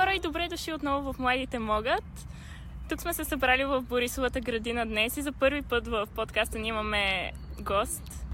[0.00, 2.04] хора и добре дошли отново в Младите могат.
[2.88, 6.68] Тук сме се събрали в Борисовата градина днес и за първи път в подкаста ни
[6.68, 8.26] имаме гост.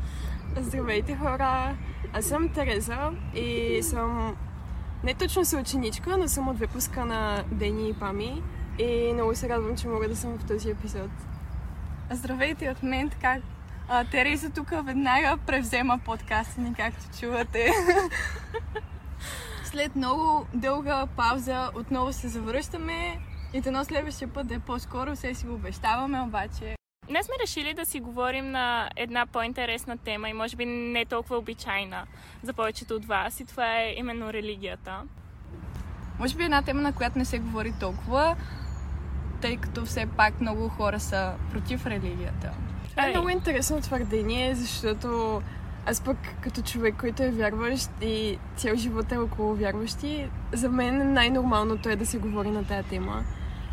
[0.56, 1.76] Здравейте хора!
[2.12, 4.36] Аз съм Тереза и съм
[5.04, 8.42] не точно съученичка, но съм от выпуска на Дени и Пами
[8.78, 11.10] и много се радвам, че мога да съм в този епизод.
[12.10, 13.36] Здравейте от мен, така
[13.88, 17.72] а, Тереза тук веднага превзема подкаста ни, както чувате.
[19.72, 23.18] След много дълга пауза отново се завръщаме
[23.52, 26.76] и дано следващия път да е по-скоро, все си го обещаваме, обаче
[27.08, 31.36] Днес сме решили да си говорим на една по-интересна тема и може би не толкова
[31.36, 32.06] обичайна
[32.42, 35.02] за повечето от вас и това е именно религията.
[36.18, 38.36] Може би една тема, на която не се говори толкова,
[39.40, 42.52] тъй като все пак много хора са против религията.
[42.90, 45.42] Това е много интересно твърдение, защото
[45.86, 51.12] аз пък като човек, който е вярващ и цял живот е около вярващи, за мен
[51.12, 53.24] най-нормалното е да се говори на тази тема.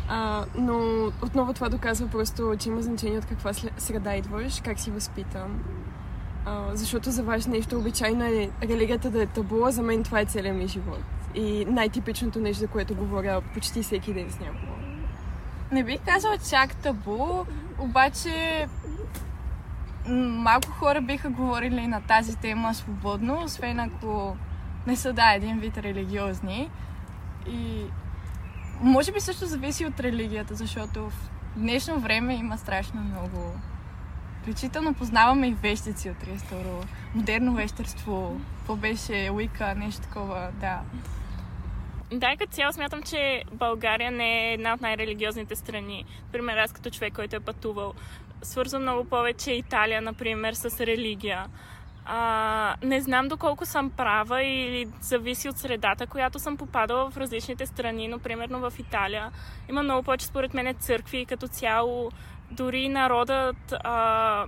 [0.08, 4.90] А, но отново това доказва просто, че има значение от каква среда идваш, как си
[4.90, 5.64] възпитан.
[6.46, 10.20] А, защото за вас нещо обичайно е религията да е табу, а за мен това
[10.20, 11.02] е целият ми живот.
[11.34, 14.72] И най-типичното нещо, за което говоря почти всеки ден с някого.
[15.72, 17.44] Не бих казала чак табу,
[17.78, 18.66] обаче
[20.08, 24.36] малко хора биха говорили на тази тема свободно, освен ако
[24.86, 26.70] не са, да, един вид религиозни.
[27.46, 27.84] И
[28.80, 33.54] може би също зависи от религията, защото в днешно време има страшно много.
[34.42, 36.84] Включително познаваме и вещици от 32
[37.14, 40.80] Модерно вещерство, какво беше Уика, нещо такова, да.
[42.12, 46.04] Да, като цяло смятам, че България не е една от най-религиозните страни.
[46.24, 47.94] Например, аз като човек, който е пътувал,
[48.42, 51.46] свързвам много повече Италия, например, с религия.
[52.04, 57.66] А, не знам доколко съм права или зависи от средата, която съм попадала в различните
[57.66, 59.30] страни, но примерно в Италия
[59.68, 62.10] има много повече според мен църкви и като цяло
[62.50, 64.46] дори народът а,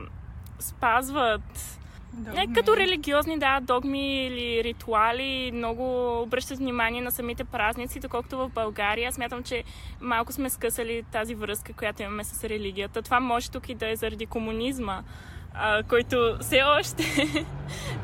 [0.59, 1.79] спазват
[2.13, 2.47] Догми.
[2.47, 8.49] Не като религиозни, да, догми или ритуали, много обръщат внимание на самите празници, доколкото в
[8.49, 9.65] България смятам, че
[10.01, 13.03] малко сме скъсали тази връзка, която имаме с религията.
[13.03, 15.03] Това може тук и да е заради комунизма,
[15.55, 17.05] а, който все още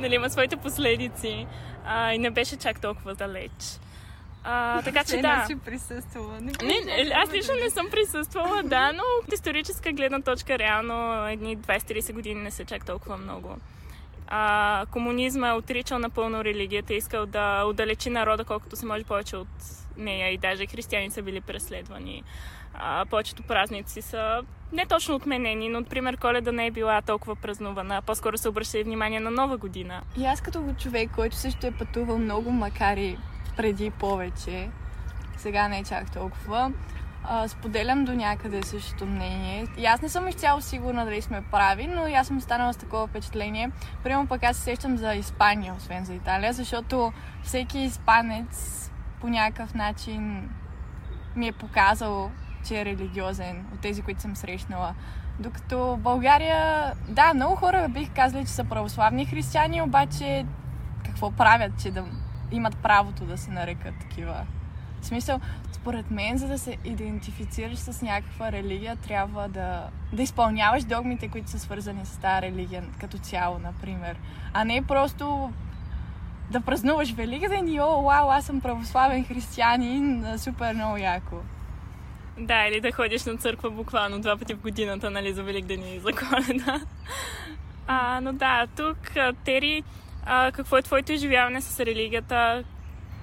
[0.01, 1.47] нали, има своите последици
[1.87, 3.81] а, и не беше чак толкова далеч.
[4.45, 5.45] А, така че да.
[5.47, 6.41] си присъствала.
[6.41, 11.59] Не, не, аз лично не съм присъствала, да, но от историческа гледна точка реално едни
[11.59, 13.57] 20-30 години не са чак толкова много.
[14.31, 19.49] А, комунизма е отричал напълно религията, искал да отдалечи народа колкото се може повече от
[19.97, 22.23] нея и даже християни са били преследвани.
[22.75, 28.03] А, повечето празници са не точно отменени, но, например, коледа не е била толкова празнувана.
[28.03, 30.03] По-скоро се обръща и внимание на нова година.
[30.19, 33.17] И аз като човек, който също е пътувал много, макар и
[33.57, 34.69] преди повече,
[35.37, 36.73] сега не е чак толкова,
[37.25, 39.67] а, споделям до някъде същото мнение.
[39.77, 43.07] И аз не съм изцяло сигурна дали сме прави, но аз съм станала с такова
[43.07, 43.71] впечатление.
[44.03, 47.13] Примерно пък аз се сещам за Испания, освен за Италия, защото
[47.43, 48.85] всеки испанец
[49.21, 50.51] по някакъв начин
[51.37, 52.31] ми е показал,
[52.67, 54.95] че е религиозен от тези, които съм срещнала.
[55.39, 60.47] Докато България, да, много хора бих казали, че са православни християни, обаче
[61.05, 62.05] какво правят, че да
[62.51, 64.47] имат правото да се нарекат такива
[65.01, 65.41] в смисъл,
[65.73, 71.51] според мен, за да се идентифицираш с някаква религия, трябва да, да изпълняваш догмите, които
[71.51, 74.17] са свързани с тази религия като цяло, например.
[74.53, 75.53] А не просто
[76.51, 81.37] да празнуваш Великден и о, вау, аз съм православен християнин, супер много яко.
[82.39, 85.99] Да, или да ходиш на църква буквално два пъти в годината, нали, за Великден и
[85.99, 86.81] за Коледа.
[87.87, 88.99] А, но да, тук,
[89.45, 89.83] Тери,
[90.27, 92.65] а, какво е твоето изживяване с религията?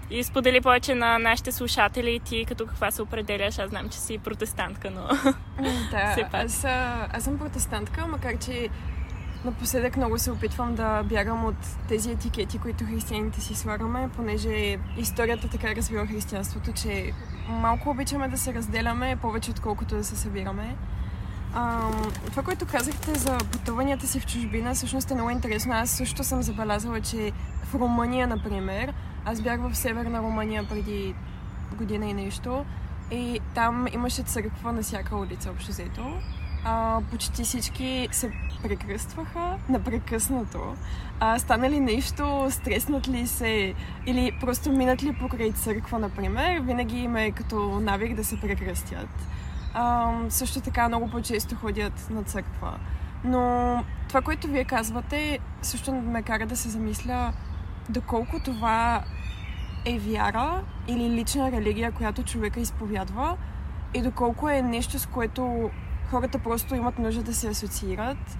[0.09, 3.59] И сподели повече на нашите слушатели и ти като каква се определяш.
[3.59, 5.01] Аз знам, че си протестантка, но...
[5.91, 6.65] Да, аз,
[7.13, 8.69] аз съм протестантка, макар че
[9.45, 11.55] напоследък много се опитвам да бягам от
[11.87, 17.11] тези етикети, които християните си слагаме, понеже историята така развива християнството, че
[17.49, 20.75] малко обичаме да се разделяме повече отколкото да се събираме.
[21.53, 21.91] А,
[22.25, 25.73] това, което казахте за пътуванията си в чужбина, всъщност е много интересно.
[25.73, 27.31] Аз също съм забелязала, че
[27.63, 28.93] в Румъния, например,
[29.25, 31.15] аз бях в Северна Румъния преди
[31.77, 32.65] година и нещо
[33.11, 36.13] и там имаше църква на всяка улица, общо взето.
[36.65, 38.31] А, почти всички се
[38.63, 40.75] прекръстваха напрекъснато.
[41.19, 43.73] А, стана ли нещо, стреснат ли се
[44.05, 49.09] или просто минат ли покрай църква, например, винаги има е като навик да се прекръстят.
[49.73, 52.79] А, също така много по-често ходят на църква.
[53.23, 57.33] Но това, което вие казвате, също ме кара да се замисля
[57.89, 59.03] доколко това
[59.85, 63.37] е вяра или лична религия, която човека изповядва
[63.93, 65.69] и доколко е нещо, с което
[66.09, 68.37] хората просто имат нужда да се асоциират.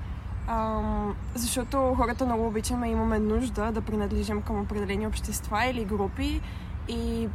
[0.48, 6.42] Ам, защото хората много обичаме, имаме нужда да принадлежим към определени общества или групи
[6.88, 7.30] и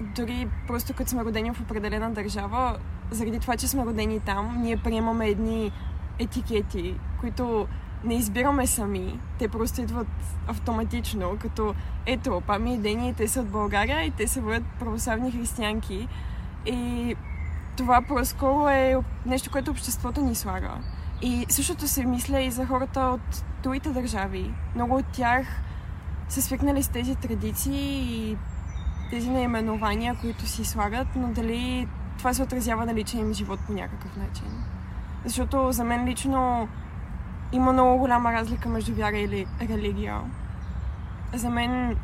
[0.00, 2.76] дори просто като сме родени в определена държава,
[3.10, 5.72] заради това, че сме родени там, ние приемаме едни
[6.18, 7.66] етикети, които
[8.04, 9.20] не избираме сами.
[9.38, 10.08] Те просто идват
[10.48, 11.74] автоматично, като
[12.06, 16.08] ето, Пами и Дени, те са от България и те са бъдат православни християнки.
[16.66, 17.14] И
[17.76, 18.96] това по-скоро е
[19.26, 20.70] нещо, което обществото ни слага.
[21.22, 24.54] И същото се мисля и за хората от другите държави.
[24.74, 25.46] Много от тях
[26.28, 28.36] са свикнали с тези традиции и
[29.10, 31.88] тези наименования, които си слагат, но дали
[32.18, 34.46] това се отразява на личния им живот по някакъв начин.
[35.24, 36.68] Защото за мен лично
[37.52, 40.20] има много голяма разлика между вяра и религия.
[41.34, 41.96] За мен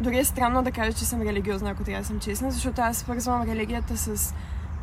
[0.00, 2.96] дори е странно да кажа, че съм религиозна, ако трябва да съм честна, защото аз
[2.96, 4.34] свързвам религията с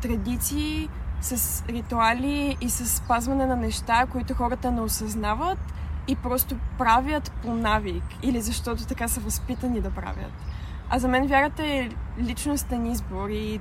[0.02, 0.88] традиции,
[1.20, 5.58] с ритуали и с спазване на неща, които хората не осъзнават
[6.08, 10.32] и просто правят по навик или защото така са възпитани да правят.
[10.90, 11.88] А за мен вярата е
[12.18, 13.60] личностен избор и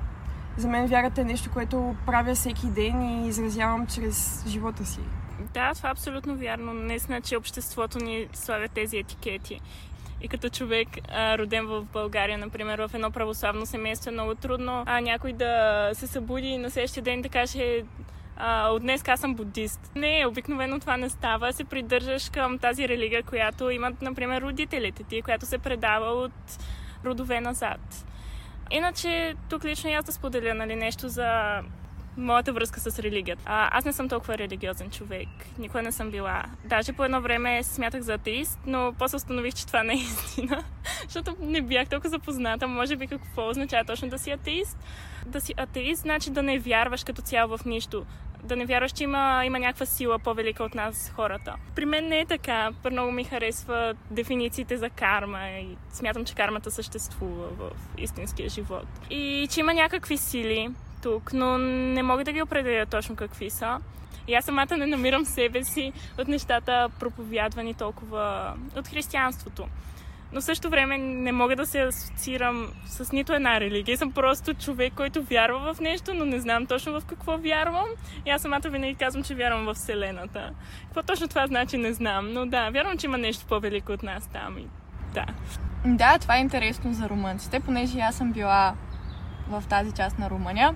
[0.57, 4.99] за мен вярата е нещо, което правя всеки ден и изразявам чрез живота си.
[5.53, 6.73] Да, това е абсолютно вярно.
[6.73, 9.59] Наистина, че обществото ни слага тези етикети.
[10.21, 14.83] И като човек, а, роден в България, например, в едно православно семейство е много трудно
[14.85, 17.83] а, някой да се събуди и на следващия ден да каже
[18.69, 19.91] от днес аз съм будист.
[19.95, 21.53] Не, обикновено това не става.
[21.53, 26.31] Се придържаш към тази религия, която имат, например, родителите ти, която се предава от
[27.05, 28.05] родове назад.
[28.71, 31.61] Иначе, тук лично аз да споделя нали, нещо за
[32.19, 33.43] моята връзка с религията.
[33.45, 35.27] А, аз не съм толкова религиозен човек.
[35.57, 36.43] Никога не съм била.
[36.65, 40.63] Даже по едно време смятах за атеист, но после установих, че това не е истина.
[41.03, 42.67] защото не бях толкова запозната.
[42.67, 44.77] Може би какво означава точно да си атеист.
[45.25, 48.05] Да си атеист значи да не вярваш като цяло в нищо.
[48.43, 51.55] Да не вярваш, че има, има някаква сила по-велика от нас хората.
[51.75, 52.71] При мен не е така.
[52.91, 58.87] Много ми харесва дефинициите за карма и смятам, че кармата съществува в истинския живот.
[59.09, 60.69] И че има някакви сили,
[61.01, 63.79] тук, но не мога да ги определя точно какви са.
[64.27, 69.67] И аз самата не намирам себе си от нещата проповядвани толкова от християнството.
[70.33, 73.97] Но в същото време не мога да се асоциирам с нито една религия.
[73.97, 77.87] Съм просто човек, който вярва в нещо, но не знам точно в какво вярвам.
[78.25, 80.49] И аз самата винаги казвам, че вярвам в Вселената.
[80.83, 82.33] Какво точно това значи, не знам.
[82.33, 84.57] Но да, вярвам, че има нещо по-велико от нас там.
[84.57, 84.67] И
[85.13, 85.25] да.
[85.85, 88.73] Да, това е интересно за румънците, понеже аз съм била
[89.49, 90.75] в тази част на Румъния.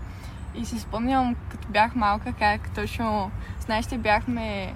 [0.56, 4.74] И си спомням, като бях малка, как точно с нашите бяхме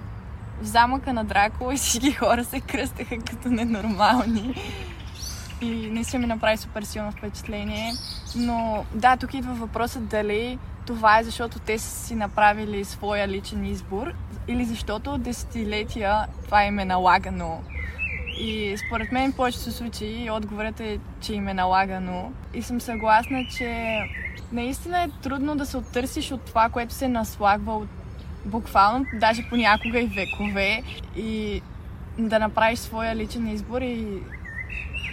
[0.62, 4.54] в замъка на Драко и всички хора се кръстаха като ненормални.
[5.60, 7.92] И наистина ми направи супер силно впечатление.
[8.36, 13.64] Но да, тук идва въпросът дали това е защото те са си направили своя личен
[13.64, 14.12] избор
[14.48, 17.60] или защото десетилетия това им е налагано
[18.40, 22.32] и според мен повечето случаи отговорът е, че им е налагано.
[22.54, 23.98] И съм съгласна, че
[24.52, 27.88] наистина е трудно да се оттърсиш от това, което се наслагва от
[28.44, 30.82] буквално, даже понякога и векове.
[31.16, 31.62] И
[32.18, 34.06] да направиш своя личен избор и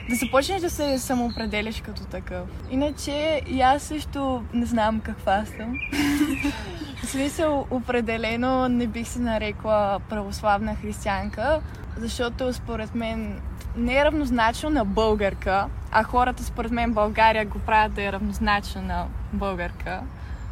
[0.09, 2.49] да започнеш да се самоопределяш като такъв.
[2.71, 5.73] Иначе и аз също не знам каква съм.
[7.03, 11.61] В смисъл, определено не бих се нарекла православна християнка,
[11.97, 13.41] защото според мен
[13.77, 18.81] не е равнозначно на българка, а хората според мен България го правят да е равнозначно
[18.81, 20.01] на българка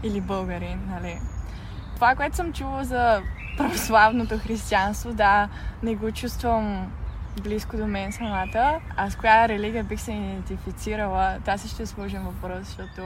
[0.04, 1.20] или българин, нали?
[1.96, 3.22] Това, което съм чула за
[3.58, 5.50] православното християнство, да,
[5.84, 6.92] не го чувствам
[7.42, 8.80] близко до мен самата.
[8.98, 11.38] А с коя религия бих се идентифицирала?
[11.42, 13.02] Това си ще сложим въпрос, защото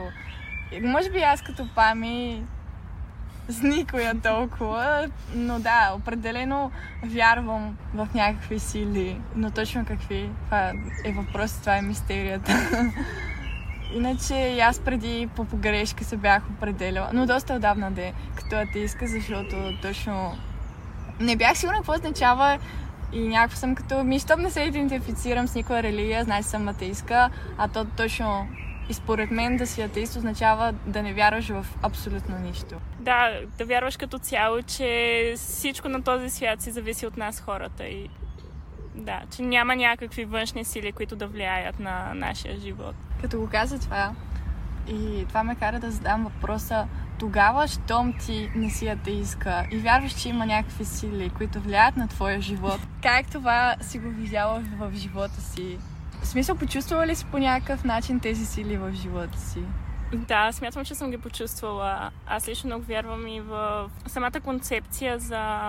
[0.82, 2.44] може би аз като пами
[3.48, 6.70] с никоя толкова, но да, определено
[7.02, 10.72] вярвам в някакви сили, но точно какви, това
[11.04, 12.52] е въпрос, това е мистерията.
[13.94, 19.56] Иначе аз преди по погрешка се бях определяла, но доста отдавна де, като атеистка, защото
[19.82, 20.38] точно
[21.20, 22.58] не бях сигурна какво означава
[23.12, 27.30] и някакво съм като, ми, щом не се идентифицирам с никоя религия, значи съм атеистка,
[27.58, 28.48] а то точно
[28.88, 32.74] и според мен да си атеист означава да не вярваш в абсолютно нищо.
[33.00, 37.84] Да, да вярваш като цяло, че всичко на този свят си зависи от нас хората
[37.84, 38.10] и
[38.94, 42.94] да, че няма някакви външни сили, които да влияят на нашия живот.
[43.20, 44.12] Като го каза това,
[44.88, 46.86] и това ме кара да задам въпроса,
[47.18, 52.08] тогава, щом ти не си атеистка и вярваш, че има някакви сили, които влияят на
[52.08, 55.78] твоя живот, как това си го видяла в живота си?
[56.22, 59.62] В смисъл, почувствала ли си по някакъв начин тези сили в живота си?
[60.12, 62.10] Да, смятам, че съм ги почувствала.
[62.26, 65.60] Аз лично много вярвам и в самата концепция за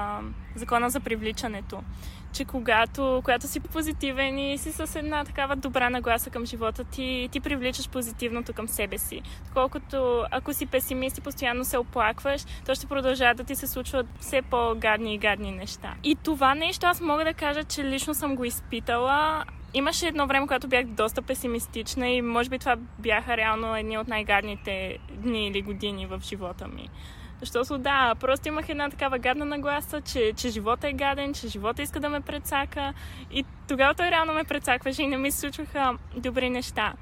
[0.56, 1.84] закона за привличането.
[2.34, 7.30] Че когато, когато си позитивен и си с една такава добра нагласа към живота ти,
[7.32, 9.22] ти привличаш позитивното към себе си.
[9.54, 14.06] Колкото ако си песимист и постоянно се оплакваш, то ще продължава да ти се случват
[14.20, 15.96] все по-гадни и гадни неща.
[16.04, 20.48] И това нещо аз мога да кажа, че лично съм го изпитала Имаше едно време,
[20.48, 25.62] когато бях доста песимистична и може би това бяха реално едни от най-гадните дни или
[25.62, 26.90] години в живота ми.
[27.40, 31.82] Защото да, просто имах една такава гадна нагласа, че, че живота е гаден, че живота
[31.82, 32.94] иска да ме прецака
[33.32, 36.94] и тогава той реално ме прецакваше и не ми се случваха добри неща.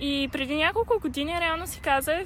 [0.00, 2.24] И преди няколко години реално си казах,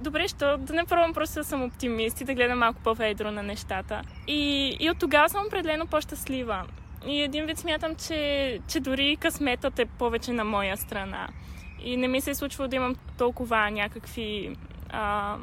[0.00, 3.42] добре, що да не пробвам просто да съм оптимист и да гледам малко по-ведро на
[3.42, 4.02] нещата.
[4.26, 6.64] И, и от тогава съм определено по-щастлива.
[7.06, 11.28] И един вид смятам, че, че дори късметът е повече на моя страна.
[11.82, 14.56] И не ми се е случвало да имам толкова някакви,
[14.90, 15.36] а,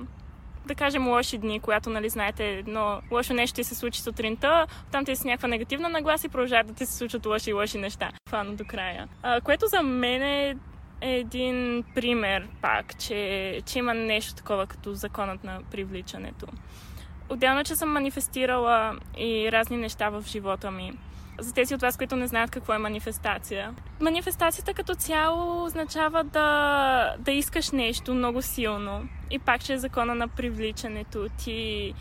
[0.68, 5.06] да кажем, лоши дни, когато, нали, знаете, едно лошо нещо ти се случи сутринта, там
[5.06, 7.78] ти е с някаква негативна нагласа и продължават да ти се случват лоши и лоши
[7.78, 8.12] неща.
[8.30, 9.08] Фано до края.
[9.24, 10.56] А, което за мен е
[11.02, 16.48] един пример пак, че, че има нещо такова като законът на привличането.
[17.30, 20.94] Отделно, че съм манифестирала и разни неща в живота ми
[21.40, 23.76] за тези от вас, които не знаят какво е манифестация.
[24.02, 29.10] Манифестацията като цяло означава да, да искаш нещо много силно.
[29.32, 31.94] И пак, че е закона на привличането ти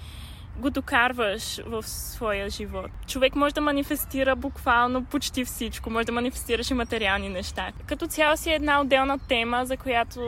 [0.56, 2.90] го докарваш в своя живот.
[3.06, 5.90] Човек може да манифестира буквално почти всичко.
[5.90, 7.73] Може да манифестираш и материални неща.
[7.87, 10.20] Като цяло си е една отделна тема, за която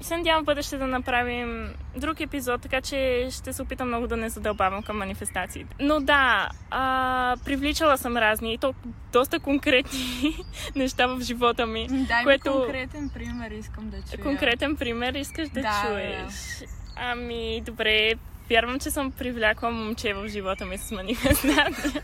[0.00, 4.16] се надявам в бъдеще да направим друг епизод, така че ще се опитам много да
[4.16, 5.76] не задълбавам към манифестациите.
[5.80, 8.74] Но да, а, привличала съм разни и то
[9.12, 10.36] доста конкретни
[10.76, 11.86] неща в живота ми.
[11.90, 12.54] Дай което...
[12.54, 14.22] ми конкретен пример искам да чуя.
[14.22, 16.58] Конкретен пример искаш да, да чуеш.
[16.60, 16.66] Да.
[16.96, 18.14] Ами, добре,
[18.50, 22.02] Вярвам, че съм привлякла момче в живота ми с манифестация.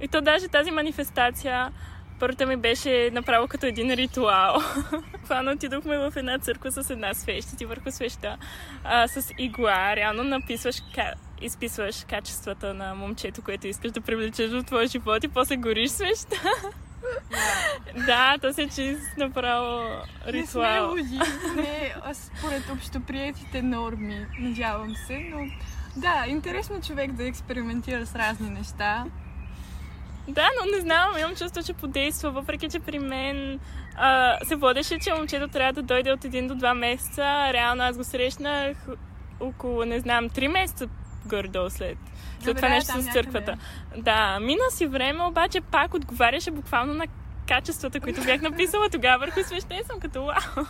[0.00, 1.72] И то даже тази манифестация
[2.20, 4.60] първата ми беше направо като един ритуал.
[5.26, 8.36] Фано отидохме в една църква с една свеща, ти върху свеща
[8.84, 10.76] а, с игла, реално написваш,
[11.42, 16.36] изписваш качествата на момчето, което искаш да привлечеш в твоя живот и после гориш свеща.
[18.06, 20.94] Да, то се чист направо ритуал.
[20.94, 21.18] Не сме луди,
[21.56, 25.46] не според общоприетите норми, надявам се, но
[25.96, 29.04] да, интересно човек да експериментира с разни неща.
[30.28, 33.60] Да, но не знам, имам чувство, че подейства, въпреки че при мен
[33.96, 37.52] а, се водеше, че момчето трябва да дойде от един до два месеца.
[37.52, 38.76] Реално аз го срещнах
[39.40, 40.88] около, не знам, три месеца
[41.26, 41.98] гордо след,
[42.44, 43.56] след това нещо с църквата.
[43.96, 47.06] Да, мина си време, обаче пак отговаряше буквално на
[47.48, 49.40] качествата, които бях написала тогава върху
[49.86, 50.64] съм като вау.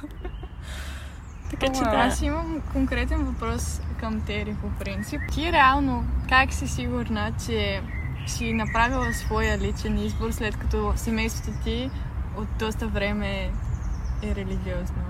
[1.50, 1.96] така че да.
[1.96, 5.20] Аз имам конкретен въпрос към Тери по принцип.
[5.32, 7.82] Ти реално как си сигурна, че
[8.26, 11.90] си направила своя личен избор, след като семейството ти
[12.36, 13.50] от доста време
[14.22, 15.04] е религиозно?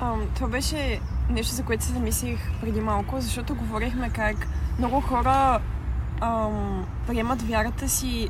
[0.00, 1.00] Um, това беше
[1.30, 4.36] нещо, за което се замислих преди малко, защото говорихме как
[4.78, 5.60] много хора
[6.20, 8.28] ам, приемат вярата си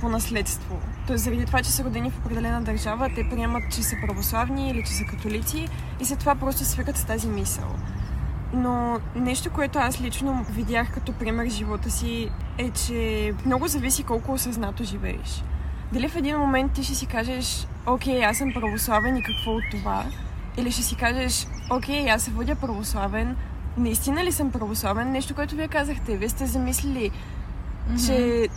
[0.00, 0.78] по наследство.
[1.06, 4.84] Тоест, заради това, че са родени в определена държава, те приемат, че са православни или
[4.84, 5.68] че са католици
[6.00, 7.74] и след това просто свикат с тази мисъл.
[8.52, 14.02] Но нещо, което аз лично видях като пример в живота си е, че много зависи
[14.02, 15.44] колко осъзнато живееш.
[15.92, 19.64] Дали в един момент ти ще си кажеш, окей, аз съм православен и какво от
[19.70, 20.04] това?
[20.58, 23.36] Или ще си кажеш, окей, аз се водя православен,
[23.76, 25.12] наистина ли съм православен?
[25.12, 26.16] Нещо, което вие казахте.
[26.16, 28.06] Вие сте замислили, mm-hmm.
[28.06, 28.48] че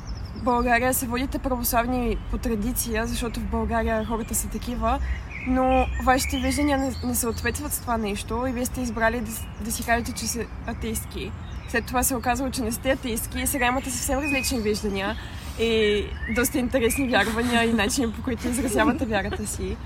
[0.43, 4.99] България се водите православни по традиция, защото в България хората са такива,
[5.47, 9.31] но вашите виждания не, не съответстват с това нещо и вие сте избрали да,
[9.65, 11.31] да си кажете, че са атеистки.
[11.69, 15.15] След това се оказало, че не сте атеистки и сега имате съвсем различни виждания
[15.59, 16.03] и
[16.35, 19.77] доста интересни вярвания и начини по които изразявате вярата си.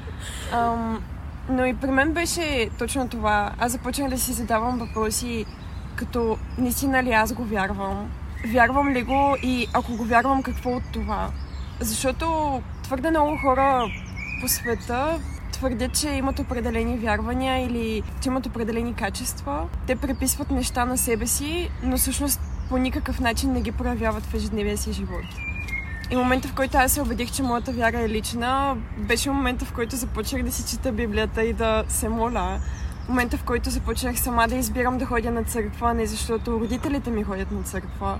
[0.53, 1.03] Ам,
[1.50, 3.52] но и при мен беше точно това.
[3.60, 5.46] Аз започнах да си задавам въпроси,
[5.96, 8.12] като наистина ли аз го вярвам?
[8.48, 11.30] Вярвам ли го и ако го вярвам, какво от това?
[11.80, 13.86] Защото твърде много хора
[14.42, 15.20] по света
[15.52, 19.68] твърдят, че имат определени вярвания или че имат определени качества.
[19.88, 24.34] Те преписват неща на себе си, но всъщност по никакъв начин не ги проявяват в
[24.34, 25.25] ежедневия си живот.
[26.12, 29.74] И момента, в който аз се убедих, че моята вяра е лична, беше момента, в
[29.74, 32.60] който започнах да си чета Библията и да се моля.
[33.10, 37.24] Момента, в който започнах сама да избирам да ходя на църква, не защото родителите ми
[37.24, 38.20] ходят на църква,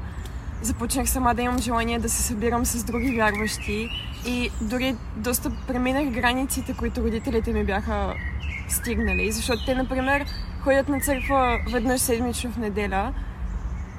[0.62, 3.90] започнах сама да имам желание да се събирам с други вярващи
[4.28, 8.14] и дори доста преминах границите, които родителите ми бяха
[8.70, 10.26] стигнали, защото те, например,
[10.64, 13.14] ходят на църква веднъж седмично в неделя,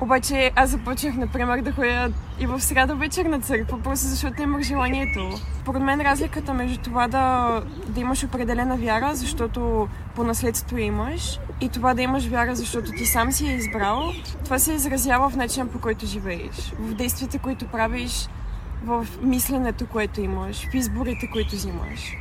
[0.01, 4.63] обаче аз започнах, например, да ходя и в среда вечер на църква, просто защото имах
[4.63, 5.29] желанието.
[5.65, 11.69] Поред мен разликата между това да, да имаш определена вяра, защото по наследство имаш, и
[11.69, 14.13] това да имаш вяра, защото ти сам си я избрал,
[14.45, 18.29] това се изразява в начина по който живееш, в действията, които правиш,
[18.85, 22.17] в мисленето, което имаш, в изборите, които взимаш.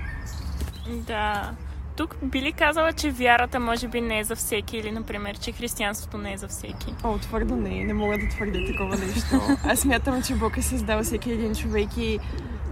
[0.88, 1.51] Да.
[1.98, 5.52] Тук би ли казала, че вярата може би не е за всеки или, например, че
[5.52, 6.94] християнството не е за всеки?
[7.04, 7.84] О, твърдо не.
[7.84, 9.58] Не мога да твърдя такова нещо.
[9.64, 12.20] Аз смятам, че Бог е създал всеки един човек и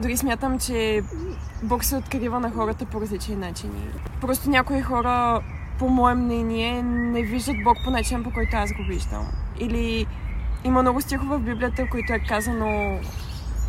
[0.02, 1.02] дори смятам, че
[1.64, 3.88] Бог се открива на хората по различни начини.
[4.22, 5.42] Просто някои хора,
[5.80, 9.28] по мое мнение, не виждат Бог по начин, по който аз го виждам.
[9.60, 10.06] Или
[10.64, 13.00] има много стихове в Библията, които е казано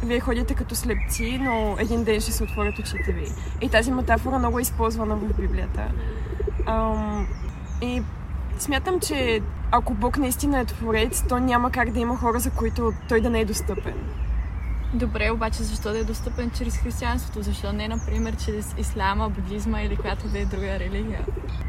[0.04, 3.26] вие ходите като слепци, но един ден ще се отворят очите ви.
[3.60, 5.82] И тази метафора много е използвана в Библията.
[6.66, 7.28] Ам,
[7.82, 8.02] и
[8.58, 12.92] смятам, че ако Бог наистина е творец, то няма как да има хора, за които
[13.08, 13.94] той да не е достъпен.
[14.94, 17.42] Добре, обаче защо да е достъпен чрез християнството?
[17.42, 21.24] Защо не, например, чрез исляма, будизма или която да е друга религия?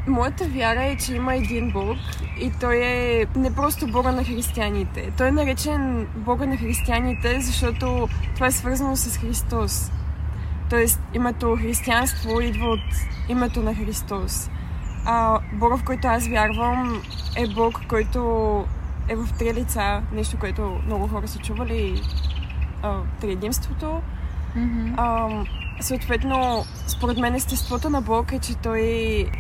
[0.08, 1.98] Моята вяра е, че има един Бог
[2.42, 5.12] и той е не просто Бога на християните.
[5.18, 9.92] Той е наречен Бога на християните, защото това е свързано с Христос.
[10.70, 12.96] Тоест, името християнство идва от
[13.30, 14.50] името на Христос.
[15.06, 17.02] А Бога, в който аз вярвам,
[17.38, 18.20] е Бог, който
[19.10, 22.02] е в три лица, нещо, което много хора са чували
[23.22, 24.02] триединството.
[24.58, 24.94] Mm-hmm.
[24.98, 25.30] А,
[25.82, 28.82] съответно, според мен естеството на Бог е, че той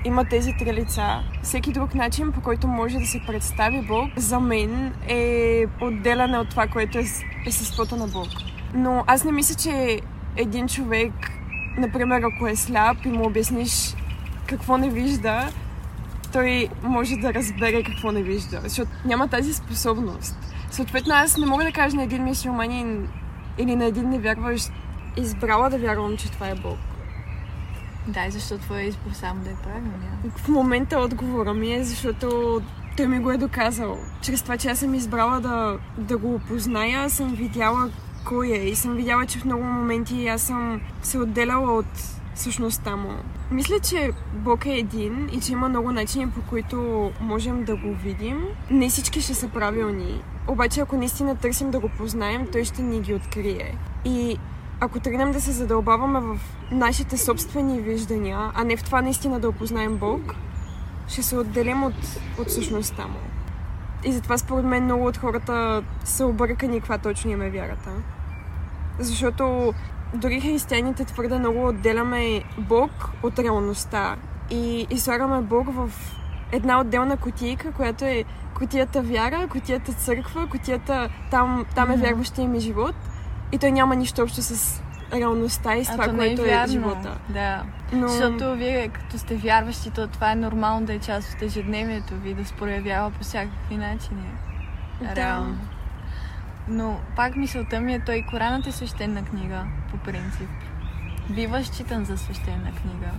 [0.05, 1.23] има тези три лица.
[1.43, 6.49] Всеки друг начин, по който може да се представи Бог, за мен е отделяне от
[6.49, 7.05] това, което е
[7.47, 8.27] естеството на Бог.
[8.73, 10.01] Но аз не мисля, че
[10.37, 11.13] един човек,
[11.77, 13.95] например, ако е сляп и му обясниш
[14.47, 15.49] какво не вижда,
[16.33, 20.37] той може да разбере какво не вижда, защото няма тази способност.
[20.71, 23.07] Съответно, аз не мога да кажа на един мисиоманин,
[23.57, 24.71] или на един невярващ
[25.17, 26.77] избрала да вярвам, че това е Бог.
[28.07, 30.11] Да, и защото твоя избор само да е правилния.
[30.37, 32.61] В момента отговора ми е, защото
[32.97, 33.97] той ми го е доказал.
[34.21, 37.89] Чрез това, че аз съм избрала да, да го опозная, съм видяла
[38.25, 41.85] кой е и съм видяла, че в много моменти аз съм се отделяла от
[42.35, 43.13] същността му.
[43.51, 47.95] Мисля, че Бог е един и че има много начини, по които можем да го
[47.95, 48.43] видим.
[48.71, 50.21] Не всички ще са правилни.
[50.47, 53.77] Обаче, ако наистина търсим да го познаем, той ще ни ги открие.
[54.05, 54.37] И
[54.79, 56.39] ако тръгнем да се задълбаваме в
[56.71, 60.35] нашите собствени виждания, а не в това наистина да опознаем Бог,
[61.07, 63.19] ще се отделим от, от същността му.
[64.05, 67.89] И затова според мен много от хората са объркани каква точно им е вярата.
[68.99, 69.73] Защото
[70.15, 72.91] дори християните твърде много отделяме Бог
[73.23, 74.15] от реалността
[74.49, 75.89] и излагаме Бог в
[76.51, 78.23] една отделна котийка, която е
[78.53, 82.95] котията вяра, котията църква, котията там, там е вярващия ми живот
[83.51, 84.81] и той няма нищо общо с
[85.13, 87.17] реалността и с това, което е, е живота.
[87.29, 87.63] Да.
[87.93, 88.07] Но...
[88.07, 92.33] Защото вие, като сте вярващи, то това е нормално да е част от ежедневието ви,
[92.33, 94.29] да се проявява по всякакви начини.
[95.01, 95.15] Да.
[95.15, 95.57] Реално.
[96.67, 100.49] Но пак мисълта ми е, той Коранът е свещена книга, по принцип.
[101.29, 103.11] Бива считан за свещена книга.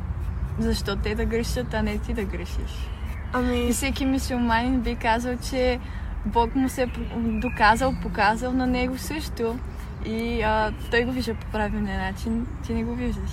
[0.59, 2.89] Защо те да грешат, а не ти да грешиш?
[3.33, 3.69] Ами...
[3.69, 5.79] И всеки мисиоманин би казал, че
[6.27, 9.59] Бог му се е доказал, показал на него също.
[10.07, 13.31] И а, той го вижда по правилния начин, ти не го виждаш.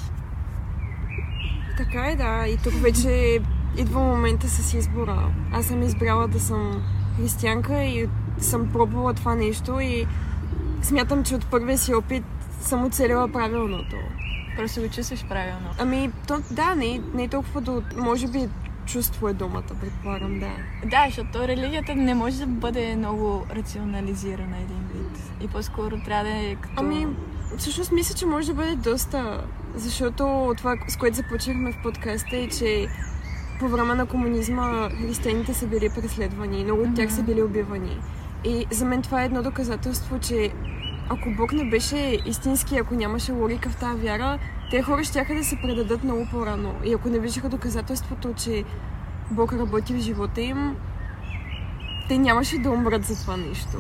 [1.78, 2.48] Така е, да.
[2.48, 3.40] И тук вече
[3.78, 5.32] идва момента с избора.
[5.54, 6.84] Аз съм избрала да съм
[7.18, 10.08] християнка и съм пробвала това нещо и
[10.82, 12.24] смятам, че от първия си опит
[12.62, 13.96] съм оцелила правилното.
[14.58, 15.70] Просто го чувстваш правилно.
[15.80, 17.82] Ами, то, да, не, не е толкова до...
[17.98, 18.50] Може би
[18.86, 20.52] чувство е думата, предполагам, да.
[20.86, 25.20] Да, защото религията не може да бъде много рационализирана един вид.
[25.42, 26.74] И по-скоро трябва да е като...
[26.78, 27.08] Ами,
[27.58, 29.44] всъщност мисля, че може да бъде доста.
[29.76, 32.88] Защото това, с което започнахме в подкаста е, че
[33.60, 38.00] по време на комунизма християните са били преследвани, много от тях са били убивани.
[38.46, 40.52] И за мен това е едно доказателство, че
[41.10, 44.40] ако Бог не беше истински, ако нямаше логика в тази вяра,
[44.72, 46.76] те хора ще да се предадат много по-рано.
[46.84, 48.64] И ако не виждаха доказателството, че
[49.32, 50.76] Бог работи в живота им,
[52.08, 53.78] те нямаше да умрат за това нещо.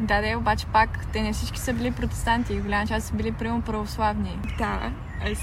[0.00, 3.62] Да, да, обаче пак те не всички са били протестанти, голяма част са били прямо
[3.62, 4.38] православни.
[4.58, 4.92] Да,
[5.24, 5.38] аз,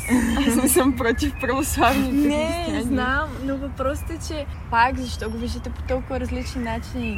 [0.48, 5.70] аз не съм против православните Не, знам, но въпросът е, че пак защо го виждате
[5.70, 7.16] по толкова различни начини?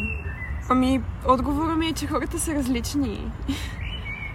[0.72, 3.32] Ами, отговорът ми е, че хората са различни.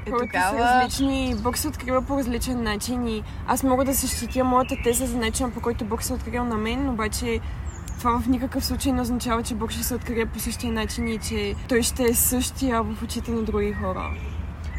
[0.07, 0.59] Е, хората тогава...
[0.59, 5.07] са различни, Бог се открива по различен начин и аз мога да защитя моята теза
[5.07, 7.41] за начина по който Бог се открил на мен, обаче
[7.99, 11.19] това в никакъв случай не означава, че Бог ще се открие по същия начин и
[11.19, 14.11] че той ще е същия в очите на други хора.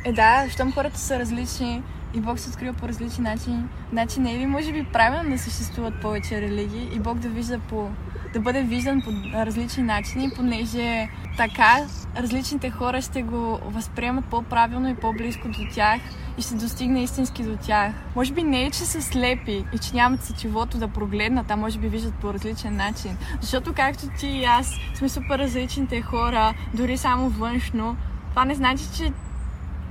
[0.05, 4.33] Е, да, щом хората са различни и Бог се открива по различни начини, значи не
[4.33, 7.89] е ли може би правилно да съществуват повече религии и Бог да вижда по
[8.37, 11.77] да бъде виждан по различни начини, понеже така
[12.17, 16.01] различните хора ще го възприемат по-правилно и по-близко до тях
[16.37, 17.93] и ще достигне истински до тях.
[18.15, 21.79] Може би не е, че са слепи и че нямат сетивото да прогледнат, а може
[21.79, 23.17] би виждат по различен начин.
[23.41, 27.97] Защото както ти и аз сме супер различните хора, дори само външно,
[28.29, 29.11] това не значи, че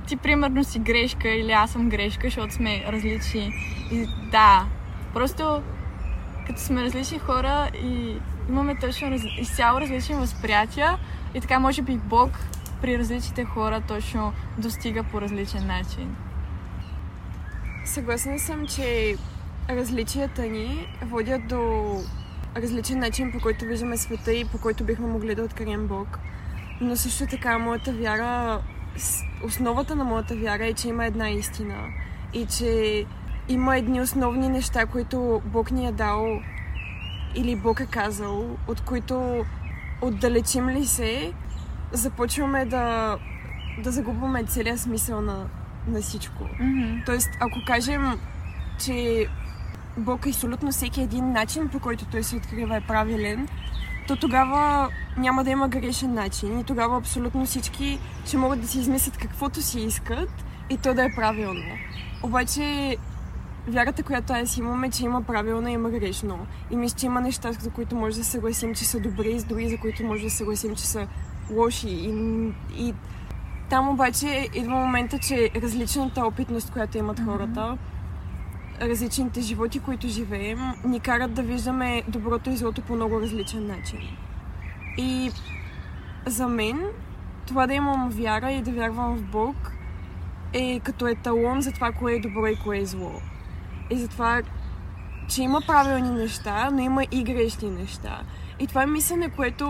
[0.07, 3.53] ти примерно си грешка или аз съм грешка, защото сме различни.
[3.91, 4.65] И да,
[5.13, 5.61] просто
[6.47, 8.15] като сме различни хора и
[8.49, 9.21] имаме точно раз...
[9.39, 10.97] изцяло различни възприятия
[11.33, 12.31] и така може би Бог
[12.81, 16.15] при различните хора точно достига по различен начин.
[17.85, 19.15] Съгласна съм, че
[19.69, 21.93] различията ни водят до
[22.55, 26.19] различен начин, по който виждаме света и по който бихме могли да открием Бог.
[26.81, 28.61] Но също така моята вяра,
[29.43, 31.75] основата на моята вяра е, че има една истина
[32.33, 33.05] и че
[33.49, 36.41] има едни основни неща, които Бог ни е дал
[37.37, 39.45] или Бог е казал, от които
[40.01, 41.33] отдалечим ли се,
[41.91, 43.17] започваме да,
[43.83, 45.45] да загубваме целият смисъл на,
[45.87, 46.43] на всичко.
[46.43, 47.05] Mm-hmm.
[47.05, 48.19] Тоест, ако кажем,
[48.85, 49.27] че
[49.97, 53.47] Бог е абсолютно всеки един начин, по който той се открива е правилен,
[54.07, 58.79] то тогава няма да има грешен начин и тогава абсолютно всички ще могат да си
[58.79, 60.29] измислят каквото си искат
[60.69, 61.75] и то да е правилно.
[62.23, 62.97] Обаче
[63.67, 66.47] вярата, която аз имам е, че има правилно и има грешно.
[66.71, 69.43] И мисля, че има неща, за които може да съгласим, че са добри, и с
[69.43, 71.07] други, за които може да съгласим, че са
[71.51, 71.89] лоши.
[71.89, 72.09] И,
[72.77, 72.93] и
[73.69, 77.77] там обаче идва момента, че различната опитност, която имат хората,
[78.81, 83.99] различните животи, които живеем, ни карат да виждаме доброто и злото по много различен начин.
[84.97, 85.31] И
[86.25, 86.81] за мен,
[87.47, 89.71] това да имам вяра и да вярвам в Бог
[90.53, 93.11] е като еталон за това, кое е добро и кое е зло.
[93.89, 94.41] И затова,
[95.27, 98.21] че има правилни неща, но има и грешни неща.
[98.59, 99.67] И това е мислене, което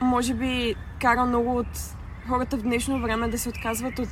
[0.00, 1.96] може би кара много от
[2.28, 4.08] хората в днешно време да се отказват от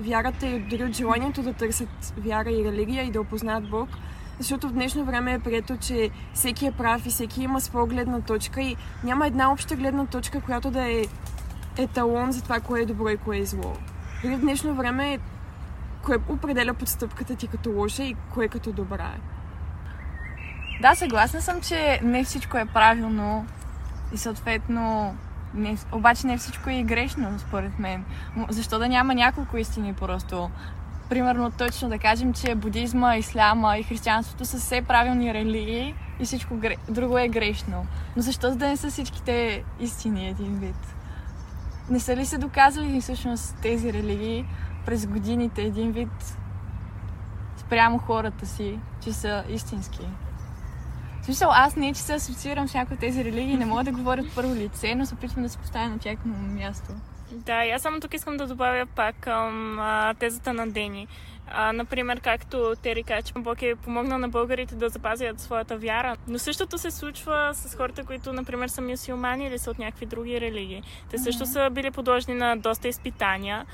[0.00, 3.88] вярата и дори от желанието да търсят вяра и религия и да опознаят Бог.
[4.38, 8.20] Защото в днешно време е прието, че всеки е прав и всеки има своя гледна
[8.20, 11.04] точка и няма една обща гледна точка, която да е
[11.78, 13.72] еталон за това, кое е добро и кое е зло.
[14.22, 15.18] Дори в днешно време
[16.06, 19.20] кое определя подстъпката ти като лоша и кое като добра е.
[20.82, 23.46] Да, съгласна съм, че не всичко е правилно
[24.12, 25.16] и съответно
[25.54, 28.04] не, обаче не всичко е и грешно, според мен.
[28.48, 30.50] Защо да няма няколко истини просто?
[31.08, 36.56] Примерно точно да кажем, че будизма, исляма и християнството са все правилни религии и всичко
[36.56, 36.74] гре...
[36.88, 37.86] друго е грешно.
[38.16, 40.94] Но защо да не са всичките истини един вид?
[41.90, 44.44] Не са ли се доказали всъщност тези религии
[44.86, 46.36] през годините един вид
[47.56, 50.06] спрямо хората си, че са истински.
[51.22, 53.92] В смисъл, аз не, че се асоциирам с някои от тези религии, не мога да
[53.92, 56.92] говоря от първо лице, но се опитвам да се поставя на тяхно място.
[57.32, 61.06] Да, и аз само тук искам да добавя пак към а, тезата на Дени.
[61.50, 66.16] А, например, както Тери каза, че Бог е помогнал на българите да запазят своята вяра.
[66.28, 70.40] Но същото се случва с хората, които, например, са мюсюлмани или са от някакви други
[70.40, 70.82] религии.
[71.10, 71.66] Те също mm-hmm.
[71.66, 73.66] са били подложени на доста изпитания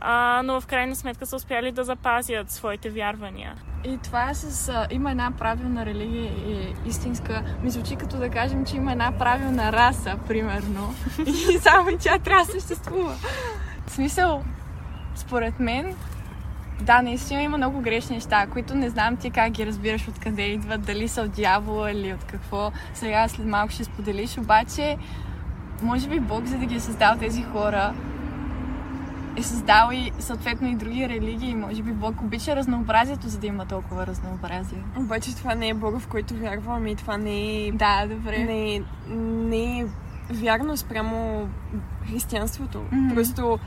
[0.00, 3.54] а, но в крайна сметка са успяли да запазят своите вярвания.
[3.84, 4.68] И това е с...
[4.68, 7.42] А, има една правилна религия и истинска...
[7.62, 10.94] Ми звучи като да кажем, че има една правилна раса, примерно.
[11.26, 13.14] и само тя трябва да съществува.
[13.86, 14.44] В смисъл,
[15.14, 15.94] според мен,
[16.80, 20.82] да, наистина има много грешни неща, които не знам ти как ги разбираш, откъде идват,
[20.82, 22.72] дали са от дявола или от какво.
[22.94, 24.96] Сега след малко ще споделиш, обаче
[25.82, 27.94] може би Бог, за да ги е създал тези хора,
[29.36, 31.54] е създал и съответно и други религии.
[31.54, 34.78] Може би Бог обича разнообразието, за да има толкова разнообразие.
[34.96, 37.72] Обаче това не е Бога, в който вярвам и това не е...
[37.72, 38.38] Да, добре.
[38.38, 38.82] Не,
[39.48, 39.86] не е
[40.30, 41.48] вярно спрямо
[42.10, 42.78] християнството.
[42.78, 43.14] Mm-hmm.
[43.14, 43.58] Просто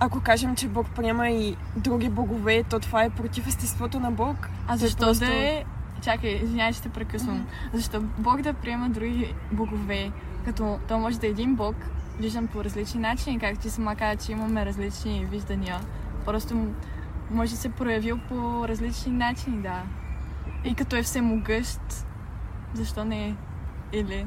[0.00, 4.48] ако кажем, че Бог приема и други богове, то това е против естеството на Бог.
[4.68, 5.24] А защо просто...
[5.24, 5.64] да е...
[6.02, 7.40] Чакай, извинявай, че те прекъсвам.
[7.40, 7.76] Mm-hmm.
[7.76, 10.10] Защо Бог да приема други богове,
[10.44, 11.76] като то може да е един Бог,
[12.18, 15.80] виждам по различни начини, както ти сама каза, че имаме различни виждания.
[16.24, 16.66] Просто
[17.30, 19.82] може да се проявил по различни начини, да.
[20.64, 21.80] И като е всемогъщ,
[22.74, 23.34] защо не е?
[23.92, 24.26] Или...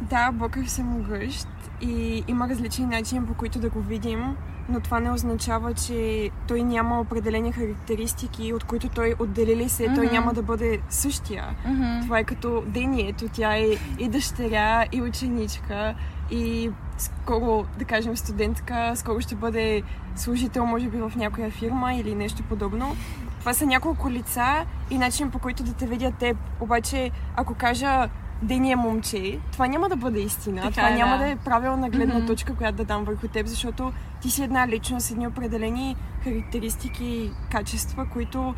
[0.00, 1.48] Да, Бог е всемогъщ
[1.80, 4.36] и има различни начини по които да го видим,
[4.68, 9.94] но това не означава, че той няма определени характеристики, от които той отделили се, mm-hmm.
[9.94, 11.44] той няма да бъде същия.
[11.66, 12.02] Mm-hmm.
[12.02, 13.66] Това е като Дението, тя е
[13.98, 15.94] и дъщеря, и ученичка,
[16.30, 19.82] и скоро, да кажем, студентка, скоро ще бъде
[20.16, 22.96] служител, може би, в някоя фирма или нещо подобно.
[23.40, 26.36] Това са няколко лица и начин по който да те видят теб.
[26.60, 28.08] Обаче, ако кажа
[28.44, 30.62] Дени е момче, това няма да бъде истина.
[30.62, 31.24] Така това е, няма да.
[31.24, 32.26] да е правилна гледна mm-hmm.
[32.26, 37.04] точка, която да дам върху теб, защото ти си една личност с едни определени характеристики
[37.04, 38.54] и качества, които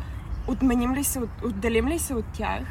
[0.47, 2.63] отменим ли се, отделим ли се от тях,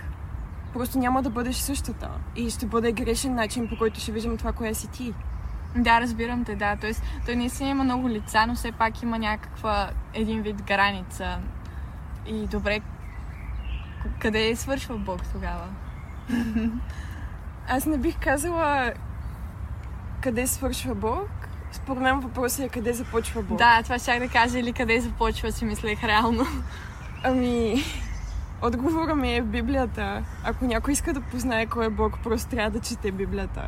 [0.72, 2.11] просто няма да бъдеш същата.
[2.37, 5.14] И ще бъде грешен начин, по който ще виждам това, кое си ти.
[5.76, 6.76] Да, разбирам те, да.
[6.76, 11.38] Тоест, той наистина има много лица, но все пак има някаква един вид граница.
[12.26, 12.81] И добре,
[14.18, 15.68] къде свършва Бог тогава?
[17.68, 18.92] Аз не бих казала
[20.20, 21.29] къде свършва Бог.
[21.72, 23.59] Според мен въпросът е къде започва Бог.
[23.59, 26.46] Да, това ще да кажа или къде започва, си мислех реално.
[27.24, 27.83] Ами,
[28.62, 30.24] отговора ми е в Библията.
[30.44, 33.62] Ако някой иска да познае кой е Бог, просто трябва да чете Библията.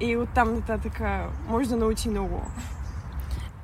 [0.00, 1.00] И оттам нататък
[1.48, 2.46] може да научи много.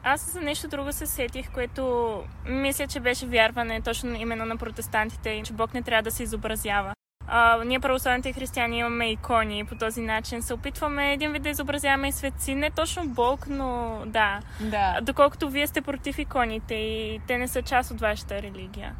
[0.03, 5.43] Аз за нещо друго се сетих, което мисля, че беше вярване точно именно на протестантите,
[5.45, 6.95] че Бог не трябва да се изобразява.
[7.29, 11.49] А, ние православните християни имаме икони и по този начин се опитваме един вид да
[11.49, 12.55] изобразяваме и светци.
[12.55, 14.41] Не точно Бог, но да.
[14.61, 15.01] да.
[15.03, 18.95] Доколкото вие сте против иконите и те не са част от вашата религия.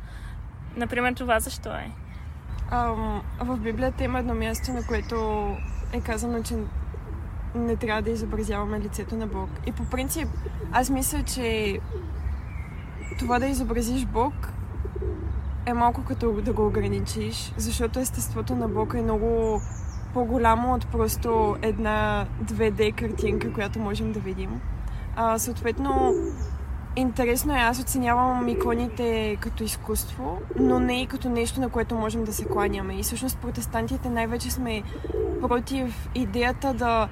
[0.77, 1.91] Например, това защо е?
[2.73, 5.47] Um, в Библията има едно място, на което
[5.93, 6.55] е казано, че
[7.55, 9.51] не трябва да изобразяваме лицето на Бог.
[9.67, 10.29] И по принцип,
[10.73, 11.79] аз мисля, че
[13.19, 14.35] това да изобразиш Бог
[15.67, 19.61] е малко като да го ограничиш, защото естеството на Бог е много
[20.15, 24.61] по-голямо от просто една 2D картинка, която можем да видим.
[25.17, 26.15] А, съответно,
[26.97, 32.25] интересно е, аз оценявам иконите като изкуство, но не и като нещо, на което можем
[32.25, 32.95] да се кланяме.
[32.95, 34.83] И всъщност протестантите най-вече сме
[35.41, 37.09] против идеята да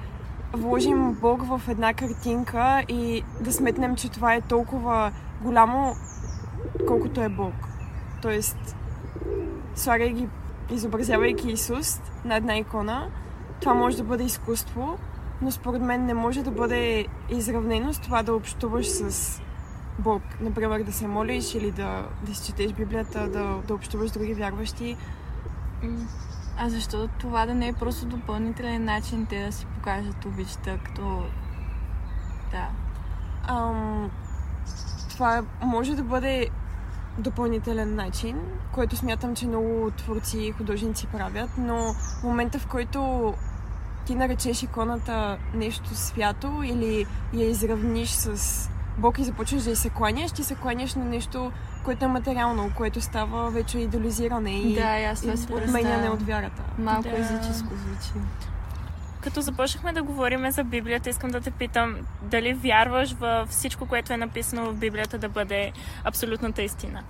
[0.53, 5.11] вложим Бог в една картинка и да сметнем, че това е толкова
[5.41, 5.93] голямо,
[6.87, 7.72] колкото е Бог.
[8.23, 8.75] Тоест,
[9.75, 10.27] слагайки,
[10.71, 13.09] изобразявайки Исус на една икона,
[13.61, 14.97] това може да бъде изкуство,
[15.41, 19.41] но според мен не може да бъде изравнено с това да общуваш с
[19.99, 20.21] Бог.
[20.41, 24.33] Например, да се молиш или да, да си четеш Библията, да, да общуваш с други
[24.33, 24.97] вярващи.
[26.57, 31.23] А защо това да не е просто допълнителен начин те да си покажат обичта, като...
[32.51, 32.67] Да.
[33.47, 34.11] Ам,
[35.09, 36.49] това може да бъде
[37.17, 38.37] допълнителен начин,
[38.71, 43.33] който смятам, че много творци и художници правят, но в момента в който
[44.05, 49.89] ти наречеш иконата нещо свято или я изравниш с Бог и започваш да й се
[49.89, 51.51] кланяш, ти се кланяш на нещо,
[51.85, 56.61] което е материално, което става вече идеализиране и, да, и отменяне от вярата.
[56.77, 57.17] Малко да.
[57.17, 58.27] езическо звучи.
[59.23, 64.13] Като започнахме да говорим за Библията, искам да те питам дали вярваш в всичко, което
[64.13, 65.71] е написано в Библията да бъде
[66.03, 67.03] абсолютната истина?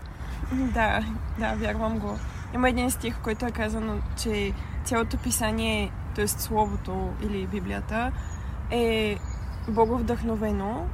[0.51, 1.05] Да,
[1.39, 2.19] да, вярвам го.
[2.53, 6.27] Има един стих, който е казано, че цялото писание, т.е.
[6.27, 8.11] Словото или Библията,
[8.71, 9.17] е
[9.67, 10.87] боговдъхновено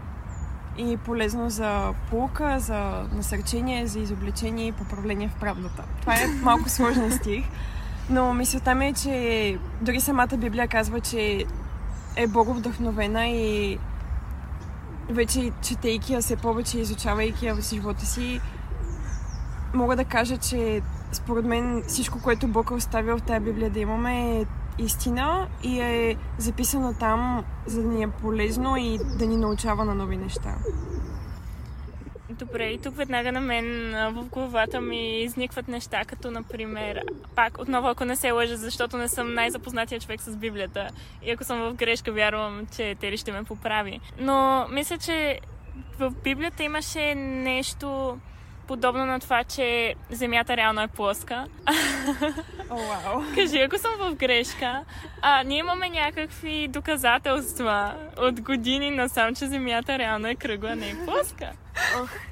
[0.77, 5.83] и полезно за полука, за насърчение, за изобличение и поправление в правдата.
[6.01, 7.45] Това е малко сложен стих,
[8.09, 11.45] но мисълта ми е, че дори самата Библия казва, че
[12.15, 13.77] е боговдъхновена и
[15.09, 18.41] вече четейки я все повече, изучавайки я в живота си,
[19.73, 23.79] мога да кажа, че според мен всичко, което Бог е оставил в тази Библия да
[23.79, 24.45] имаме е
[24.77, 29.95] истина и е записано там, за да ни е полезно и да ни научава на
[29.95, 30.55] нови неща.
[32.39, 37.01] Добре, и тук веднага на мен в главата ми изникват неща, като например,
[37.35, 40.87] пак отново ако не се лъжа, защото не съм най-запознатия човек с Библията
[41.23, 43.99] и ако съм в грешка, вярвам, че Тери ще ме поправи.
[44.19, 45.39] Но мисля, че
[45.99, 48.17] в Библията имаше нещо,
[48.67, 51.45] подобно на това, че Земята реално е плоска.
[52.69, 53.35] О, oh, wow.
[53.35, 54.83] Кажи, ако съм в грешка,
[55.21, 61.05] а, ние имаме някакви доказателства от години насам, че Земята реално е кръгла, не е
[61.05, 61.51] плоска.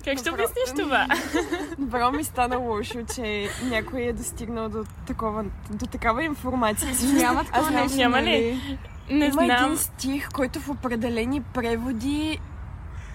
[0.05, 1.07] Как ще обясниш това?
[1.77, 6.91] Добро ми стана лошо, че някой е достигнал до, такова, до такава информация.
[7.13, 8.29] Няма такова нещо, Няма ли?
[8.29, 8.77] Нали?
[9.09, 9.49] Не Има знам.
[9.49, 12.39] един стих, който в определени преводи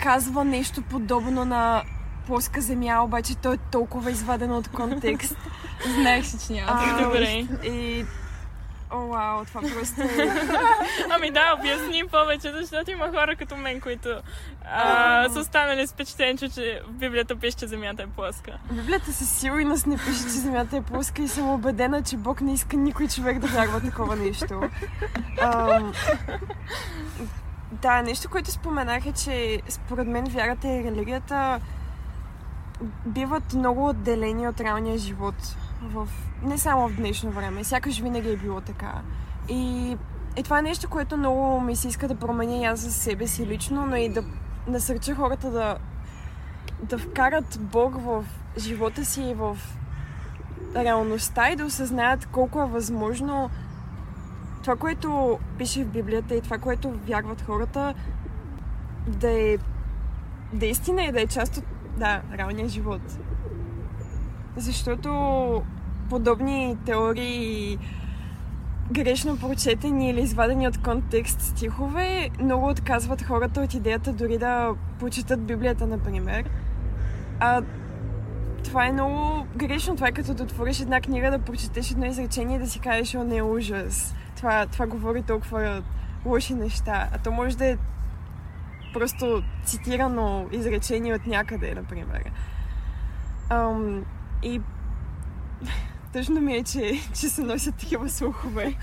[0.03, 1.83] казва нещо подобно на
[2.27, 5.37] плоска земя, обаче той е толкова изваден от контекст.
[5.95, 7.03] Знаех че няма.
[7.03, 7.47] Добре.
[7.65, 8.05] И
[8.93, 10.07] О, вау, това просто е...
[11.11, 14.09] ами да, обясни повече, защото има хора като мен, които
[14.65, 18.59] а, са останали с впечатление, че в Библията пише, че земята е плоска.
[18.73, 22.55] Библията със сигурност не пише, че земята е плоска и съм убедена, че Бог не
[22.55, 24.63] иска никой човек да вярва такова нещо.
[25.41, 25.93] Ам...
[27.73, 31.61] Да, нещо, което споменах е, че според мен вярата и религията
[33.07, 35.35] биват много отделени от реалния живот.
[35.83, 36.09] В...
[36.43, 37.65] Не само в днешно време.
[37.65, 39.03] Сякаш винаги е било така.
[39.49, 39.97] И,
[40.37, 43.27] и това е нещо, което много ми се иска да променя и аз за себе
[43.27, 44.25] си лично, но и да
[44.67, 45.77] насърча хората да,
[46.83, 48.25] да вкарат Бог в
[48.59, 49.59] живота си и в
[50.77, 53.51] реалността и да осъзнаят колко е възможно
[54.63, 57.95] това, което пише в Библията и това, което вярват хората,
[59.07, 59.59] да е,
[60.53, 61.65] да е истина и да е част от
[61.97, 63.01] да, реалния живот.
[64.57, 65.63] Защото
[66.11, 67.79] подобни теории
[68.93, 75.41] грешно прочетени или извадени от контекст стихове много отказват хората от идеята дори да почитат
[75.41, 76.45] Библията, например.
[77.41, 77.63] А
[78.65, 79.95] това е много грешно.
[79.95, 83.15] Това е като да отвориш една книга, да прочетеш едно изречение и да си кажеш,
[83.15, 84.15] о, не е ужас.
[84.37, 85.83] Това, това говори толкова
[86.25, 87.09] лоши неща.
[87.13, 87.77] А то може да е
[88.93, 92.31] просто цитирано изречение от някъде, например.
[93.51, 94.05] Ам,
[94.43, 94.61] и
[96.13, 98.75] тъжно ми е, че, че се носят такива слухове.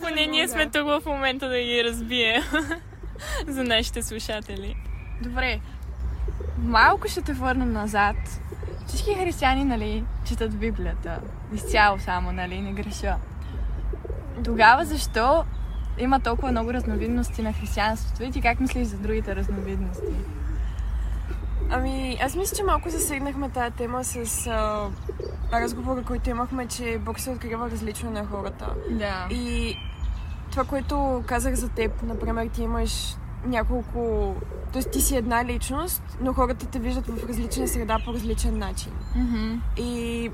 [0.00, 2.42] Поне ние сме тук в момента да ги разбие
[3.46, 4.76] за нашите слушатели.
[5.22, 5.60] Добре,
[6.58, 8.16] малко ще те върна назад.
[8.86, 11.20] Всички християни, нали, четат Библията.
[11.54, 13.16] Изцяло само, нали, не греша.
[14.44, 15.44] Тогава защо
[15.98, 20.14] има толкова много разновидности на християнството и ти как мислиш за другите разновидности?
[21.70, 24.88] Ами, аз мисля, че малко засегнахме тази тема с а,
[25.52, 28.74] разговора, който имахме, че Бог се открива различно на хората.
[28.90, 29.26] Да.
[29.30, 29.76] И
[30.50, 34.34] това, което казах за теб, например, ти имаш няколко...
[34.72, 38.92] Тоест ти си една личност, но хората те виждат в различна среда по различен начин.
[39.16, 39.58] Mm-hmm.
[39.76, 40.30] И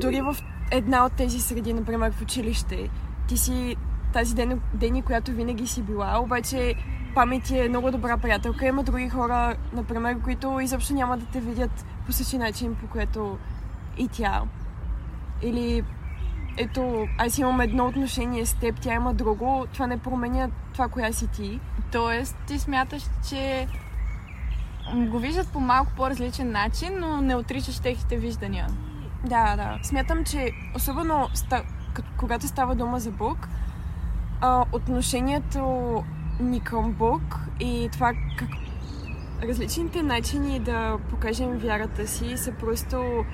[0.00, 0.36] дори в
[0.70, 2.88] една от тези среди, например в училище,
[3.28, 3.76] ти си
[4.12, 6.74] тази ден, Дени, която винаги си била, обаче
[7.14, 8.66] памет е много добра приятелка.
[8.66, 13.38] Има други хора, например, които изобщо няма да те видят по същия начин, по което
[13.98, 14.42] и тя.
[15.42, 15.84] Или
[16.56, 21.12] ето, аз имам едно отношение с теб, тя има друго, това не променя това, коя
[21.12, 21.60] си ти.
[21.92, 23.66] Тоест, ти смяташ, че
[24.94, 28.66] го виждат по малко по-различен начин, но не отричаш техните виждания.
[29.24, 29.78] Да, да.
[29.82, 31.28] Смятам, че особено
[32.16, 33.48] когато става дума за Бог,
[34.40, 36.04] а, отношението
[36.40, 37.22] ни към Бог
[37.60, 38.48] и това как
[39.42, 43.24] различните начини да покажем вярата си са просто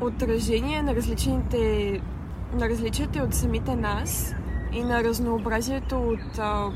[0.00, 2.00] отражение на различните
[2.54, 4.34] на различията от самите нас
[4.72, 6.70] и на разнообразието от а,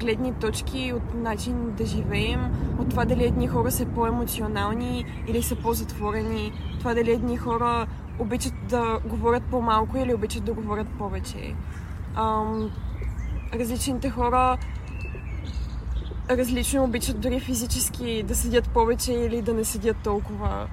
[0.00, 2.40] гледни точки, от начин да живеем,
[2.78, 7.86] от това дали едни хора са по-емоционални или са по-затворени, това дали едни хора
[8.18, 11.54] обичат да говорят по-малко или обичат да говорят повече.
[12.16, 12.70] Ам,
[13.54, 14.58] различните хора
[16.30, 20.68] различно обичат дори физически да седят повече или да не седят толкова.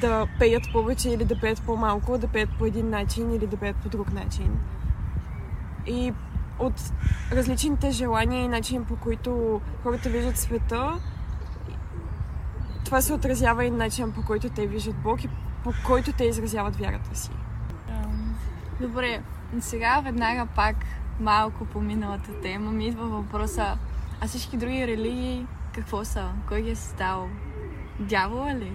[0.00, 3.76] Да пеят повече или да пеят по-малко, да пеят по един начин или да пеят
[3.76, 4.58] по друг начин.
[5.86, 6.12] И
[6.58, 6.74] от
[7.32, 10.92] различните желания и начин по които хората виждат света,
[12.84, 15.28] това се отразява и начин по който те виждат Бог и
[15.64, 17.30] по който те изразяват вярата си.
[18.80, 19.22] Добре,
[19.60, 20.76] сега веднага пак
[21.20, 23.78] малко по миналата тема ми идва въпроса,
[24.20, 26.28] а всички други религии какво са?
[26.48, 27.28] Кой ги е създал?
[28.00, 28.72] Дявола ли?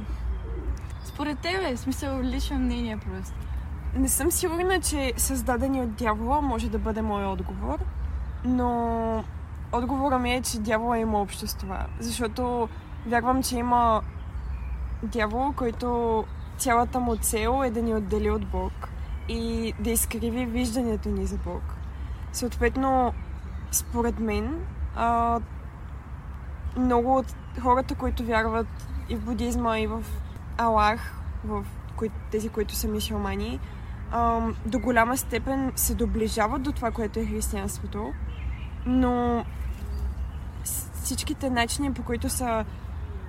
[1.04, 3.36] Според тебе, в смисъл лично мнение просто.
[3.96, 7.80] Не съм сигурна, че създадени от дявола може да бъде мой отговор,
[8.46, 9.24] но
[9.72, 11.86] отговора ми е, че дявола има общо с това.
[12.00, 12.70] Защото
[13.08, 14.02] вярвам, че има
[15.04, 16.24] дявол, който
[16.58, 18.90] цялата му цел е да ни отдели от Бог
[19.30, 21.81] и да изкриви виждането ни за Бог.
[22.34, 23.14] Съответно,
[23.72, 24.66] според мен,
[24.96, 25.40] а,
[26.78, 28.68] много от хората, които вярват
[29.10, 30.04] и в будизма, и в
[30.58, 31.66] Аллах, в
[31.96, 33.60] кои, тези, които са мисиомани,
[34.66, 38.14] до голяма степен се доближават до това, което е християнството,
[38.86, 39.46] но
[40.94, 42.66] всичките начини, по които са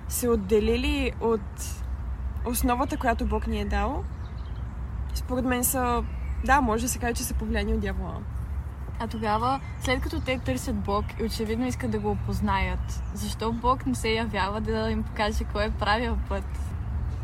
[0.07, 1.83] се отделили от
[2.45, 4.03] основата, която Бог ни е дал,
[5.13, 6.03] според мен са,
[6.45, 8.17] да, може да се каже, че са повлияни от дявола.
[8.99, 13.85] А тогава, след като те търсят Бог и очевидно искат да го опознаят, защо Бог
[13.85, 16.45] не се явява да им покаже кой е правил път?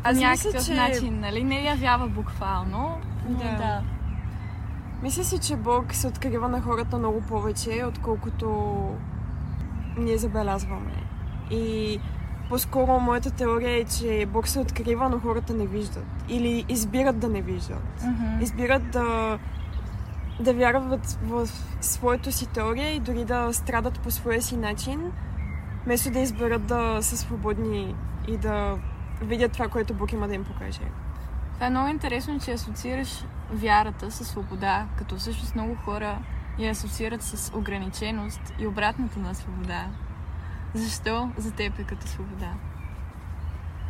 [0.04, 0.74] Аз някакъв мисля, че...
[0.74, 1.44] начин, нали?
[1.44, 2.98] Не явява буквално,
[3.28, 3.56] Да.
[3.56, 3.82] да.
[5.02, 8.78] Мисля си, че Бог се открива на хората много повече, отколкото
[9.98, 11.04] ние забелязваме.
[11.50, 11.98] И
[12.48, 16.06] по-скоро моята теория е, че Бог се открива, но хората не виждат.
[16.28, 18.00] Или избират да не виждат.
[18.00, 18.42] Mm-hmm.
[18.42, 19.38] Избират да,
[20.40, 21.48] да вярват в
[21.80, 25.12] своето си теория и дори да страдат по своя си начин,
[25.84, 27.94] вместо да изберат да са свободни
[28.28, 28.78] и да
[29.22, 30.82] видят това, което Бог има да им покаже.
[31.54, 36.18] Това е много интересно, че асоциираш вярата с свобода, като всъщност много хора
[36.58, 39.86] я асоциират с ограниченост и обратното на свобода.
[40.74, 42.52] Защо за теб е като свобода?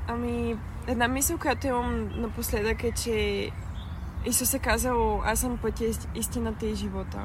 [0.09, 3.51] Ами, една мисъл, която имам напоследък е, че
[4.27, 7.19] Исус е казал, аз съм пътя, истината и живота.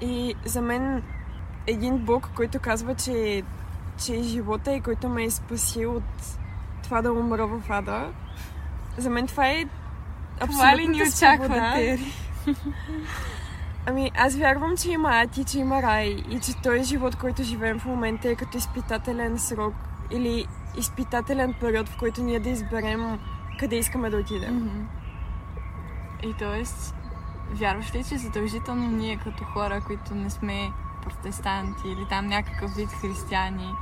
[0.00, 1.02] И за мен
[1.66, 3.42] един Бог, който казва, че,
[4.04, 6.38] че е живота и който ме е спасил от
[6.82, 8.12] това да умра в ада,
[8.98, 9.64] за мен това е
[10.40, 12.12] това ли ни очаква, Тери?
[13.86, 17.42] Ами, аз вярвам, че има ад и че има рай и че този живот, който
[17.42, 19.74] живеем в момента е като изпитателен срок
[20.10, 20.46] или
[20.78, 23.18] изпитателен период, в който ние да изберем
[23.58, 24.60] къде искаме да отидем.
[24.60, 25.03] Mm-hmm.
[26.24, 26.64] И т.е.
[27.54, 30.72] вярваш ли, че задължително ние като хора, които не сме
[31.02, 33.74] протестанти или там някакъв вид християни,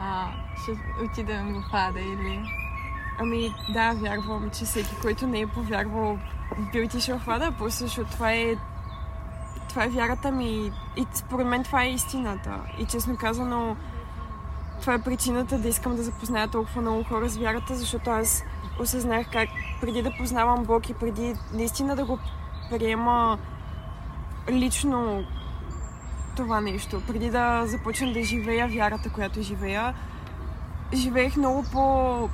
[0.00, 0.28] а,
[0.62, 2.42] ще отидем в ада или...
[3.20, 6.18] Ами да, вярвам, че всеки, който не е повярвал,
[6.72, 8.56] би отишъл в ада, просто това е
[9.68, 12.60] това е вярата ми и според мен това е истината.
[12.78, 13.76] И честно казано,
[14.80, 18.44] това е причината да искам да запозная толкова много хора с вярата, защото аз
[18.80, 19.48] осъзнах как
[19.80, 22.18] преди да познавам Бог и преди наистина да го
[22.70, 23.38] приема
[24.50, 25.24] лично
[26.36, 29.94] това нещо, преди да започна да живея вярата, която живея,
[30.94, 32.28] живеех много по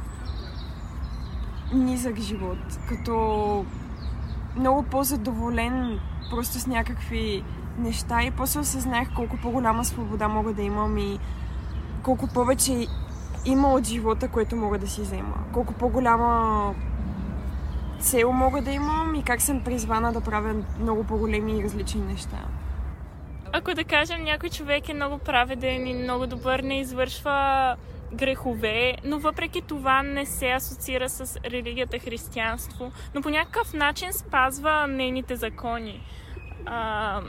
[1.74, 3.64] низък живот, като
[4.56, 7.44] много по-задоволен просто с някакви
[7.78, 11.18] неща и после осъзнах колко по-голяма свобода мога да имам и
[12.02, 12.86] колко повече
[13.44, 15.34] има от живота, което мога да си взема.
[15.52, 16.74] Колко по-голяма
[18.04, 22.38] цел мога да имам и как съм призвана да правя много по-големи и различни неща.
[23.52, 27.76] Ако да кажем някой човек е много праведен и много добър, не извършва
[28.12, 34.86] грехове, но въпреки това не се асоциира с религията християнство, но по някакъв начин спазва
[34.86, 36.00] нейните закони.
[36.66, 37.20] А,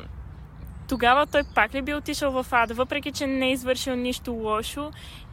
[0.87, 4.91] тогава той пак ли би отишъл в ада, въпреки че не е извършил нищо лошо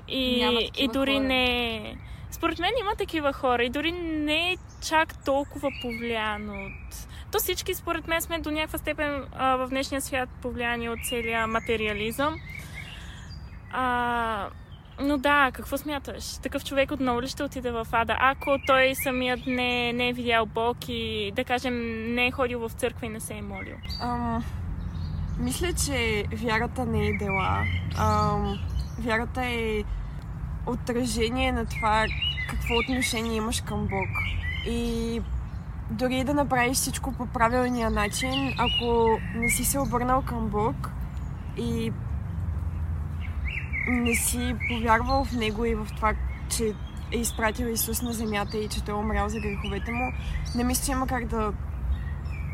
[0.08, 1.24] и, и дори хора.
[1.24, 1.96] не...
[2.42, 4.56] Според мен има такива хора и дори не е
[4.88, 7.08] чак толкова повлиян от...
[7.32, 11.46] То всички, според мен, сме до някаква степен а, в днешния свят повлияни от целия
[11.46, 12.34] материализъм.
[13.72, 14.48] А,
[15.00, 16.38] но да, какво смяташ?
[16.38, 18.16] Такъв човек отново ли ще отиде в ада?
[18.20, 21.74] Ако той самият не, не е видял Бог и, да кажем,
[22.14, 23.76] не е ходил в църква и не се е молил?
[24.00, 24.44] Ам,
[25.38, 27.64] мисля, че вярата не е дела.
[27.98, 28.58] Ам,
[28.98, 29.84] вярата е
[30.66, 32.06] отражение на това
[32.50, 34.08] какво отношение имаш към Бог.
[34.66, 35.20] И
[35.90, 40.90] дори да направиш всичко по правилния начин, ако не си се обърнал към Бог
[41.56, 41.92] и
[43.88, 46.14] не си повярвал в него и в това,
[46.48, 46.74] че
[47.12, 50.12] е изпратил Исус на земята и че той е умрял за греховете му,
[50.54, 51.52] не мисля, че има как да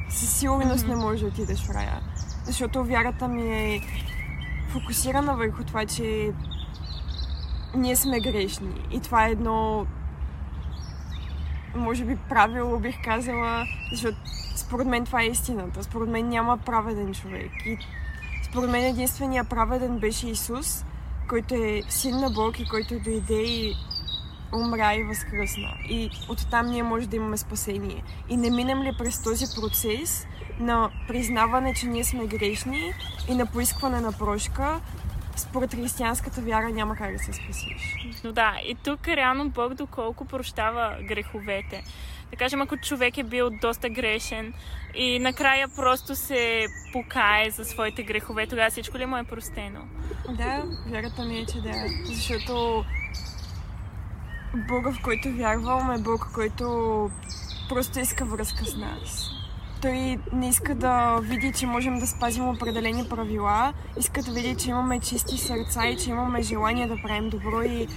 [0.08, 0.88] със сигурност mm-hmm.
[0.88, 2.00] не можеш да отидеш в рая.
[2.44, 3.80] Защото вярата ми е
[4.68, 6.32] фокусирана върху това, че
[7.78, 8.86] ние сме грешни.
[8.90, 9.86] И това е едно,
[11.76, 14.18] може би, правило бих казала, защото
[14.56, 15.82] според мен това е истината.
[15.82, 17.50] Според мен няма праведен човек.
[17.66, 17.78] И
[18.50, 20.84] според мен единствения праведен беше Исус
[21.28, 23.74] който е син на Бог и който дойде и
[24.52, 25.68] умря и възкръсна.
[25.88, 28.02] И оттам ние може да имаме спасение.
[28.28, 30.26] И не минем ли през този процес
[30.60, 32.92] на признаване, че ние сме грешни
[33.28, 34.80] и на поискване на прошка,
[35.38, 37.94] според християнската вяра няма как да се спасиш.
[38.24, 41.84] Но да, и тук реално Бог доколко прощава греховете.
[42.30, 44.54] Да кажем, ако човек е бил доста грешен
[44.94, 49.80] и накрая просто се покае за своите грехове, тогава всичко ли му е простено?
[50.28, 51.72] Да, вярата ми е, че да.
[52.04, 52.84] Защото
[54.68, 57.10] Бога, в който вярвам, е Бог, който
[57.68, 59.37] просто иска връзка с нас.
[59.82, 64.70] Той не иска да види, че можем да спазим определени правила, иска да види, че
[64.70, 67.88] имаме чисти сърца и че имаме желание да правим добро и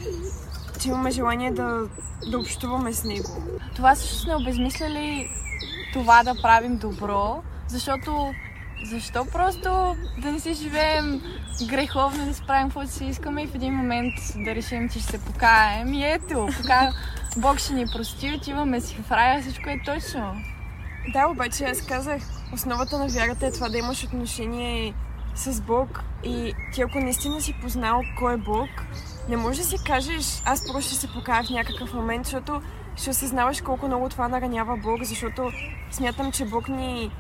[0.81, 1.87] че имаме желание да,
[2.31, 3.43] да общуваме с него.
[3.75, 5.29] Това също не обезмисля ли
[5.93, 8.33] това да правим добро, защото
[8.83, 11.21] защо просто да не си живеем
[11.67, 15.25] греховно, да справим каквото си искаме и в един момент да решим, че ще се
[15.25, 16.91] покаем и ето, пока
[17.37, 20.50] Бог ще ни прости, отиваме си в рая, всичко е точно.
[21.07, 22.21] Да, обаче аз казах,
[22.53, 24.93] основата на вярата е това да имаш отношение
[25.35, 28.69] с Бог и ти ако наистина си познал кой е Бог,
[29.29, 32.61] не може да си кажеш, аз просто ще се покая в някакъв момент, защото
[32.95, 35.51] ще осъзнаваш колко много това наранява Бог, защото
[35.91, 37.11] смятам, че Бог ни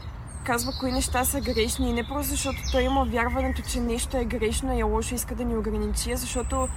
[0.43, 4.25] казва кои неща са грешни и не просто защото той има вярването, че нещо е
[4.25, 6.67] грешно и е лошо, иска да ни ограничи, защото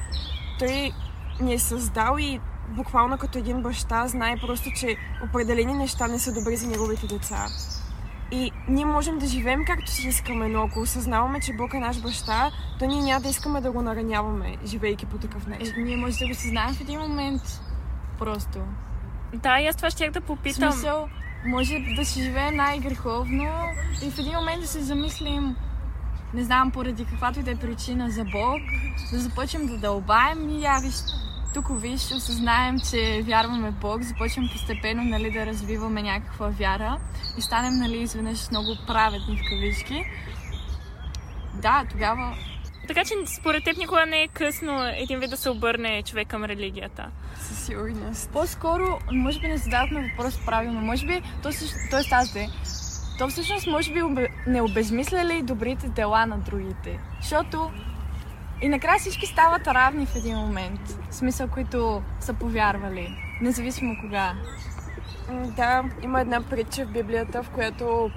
[0.59, 0.93] той
[1.41, 6.33] ни е създал и буквално като един баща знае просто, че определени неща не са
[6.33, 7.47] добри за неговите деца.
[8.31, 12.03] И ние можем да живеем както си искаме, но ако осъзнаваме, че Бог е наш
[12.03, 15.75] баща, то ние няма да искаме да го нараняваме, живейки по такъв начин.
[15.77, 17.43] Е, ние може да го съзнаем в един момент.
[18.19, 18.59] Просто.
[19.35, 20.71] Да, и аз това ще да попитам.
[20.71, 21.09] В смисъл,
[21.47, 23.45] може да си живеем най-греховно
[24.03, 25.57] и в един момент да се замислим,
[26.35, 28.61] не знам поради каквато и да е причина за Бог,
[29.13, 30.95] да започнем да дълбаем и я виж,
[31.55, 36.99] тук виж, осъзнаем, че вярваме в Бог, започваме постепенно нали, да развиваме някаква вяра
[37.39, 40.05] и станем нали, изведнъж много праведни в кавички.
[41.63, 42.37] Да, тогава
[42.89, 46.45] така че според теб никога не е късно един вид да се обърне човек към
[46.45, 47.07] религията.
[47.41, 48.31] Със сигурност.
[48.31, 50.81] По-скоро, може би не задавахме въпрос правилно.
[50.81, 51.51] Може би, то,
[51.91, 52.49] то е тази.
[53.19, 54.01] То всъщност може би
[54.47, 56.99] не обезмисля ли добрите дела на другите.
[57.21, 57.71] Защото
[58.65, 60.81] и накрая всички стават равни в един момент.
[61.11, 63.17] В смисъл, които са повярвали.
[63.41, 64.33] Независимо кога.
[65.31, 68.11] Да, има една притча в Библията, в която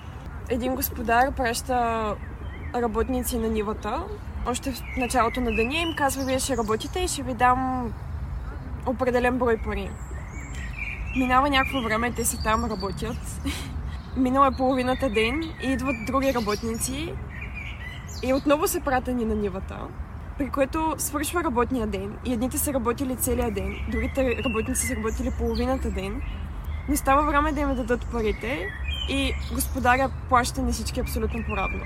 [0.50, 2.16] един господар праща
[2.76, 4.04] работници на нивата.
[4.46, 7.94] Още в началото на деня им казва, вие ще работите и ще ви дам
[8.86, 9.90] определен брой пари.
[11.18, 13.42] Минава някакво време, те си там работят.
[14.18, 17.14] Минал е половината ден и идват други работници
[18.24, 19.78] и отново са пратени на нивата
[20.38, 25.32] при което свършва работния ден и едните са работили целия ден, другите работници са работили
[25.38, 26.22] половината ден,
[26.90, 28.68] не става време да им дадат парите
[29.10, 31.84] и господаря плаща на всички абсолютно поравно.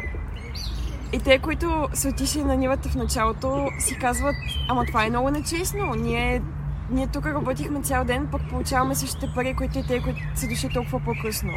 [1.13, 4.35] И те, които са отишли на нивата в началото, си казват,
[4.69, 6.41] ама това е много нечестно, ние,
[6.89, 10.69] ние тук работихме цял ден, пък получаваме същите пари, които и те, които са дошли
[10.69, 11.51] толкова по-късно.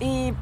[0.00, 0.32] И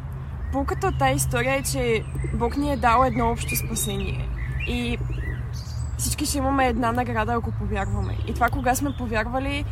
[0.53, 2.05] полката от тази история е, че
[2.35, 4.29] Бог ни е дал едно общо спасение.
[4.69, 4.99] И
[6.05, 8.17] всички ще имаме една награда, ако повярваме.
[8.29, 9.65] И това, кога сме повярвали,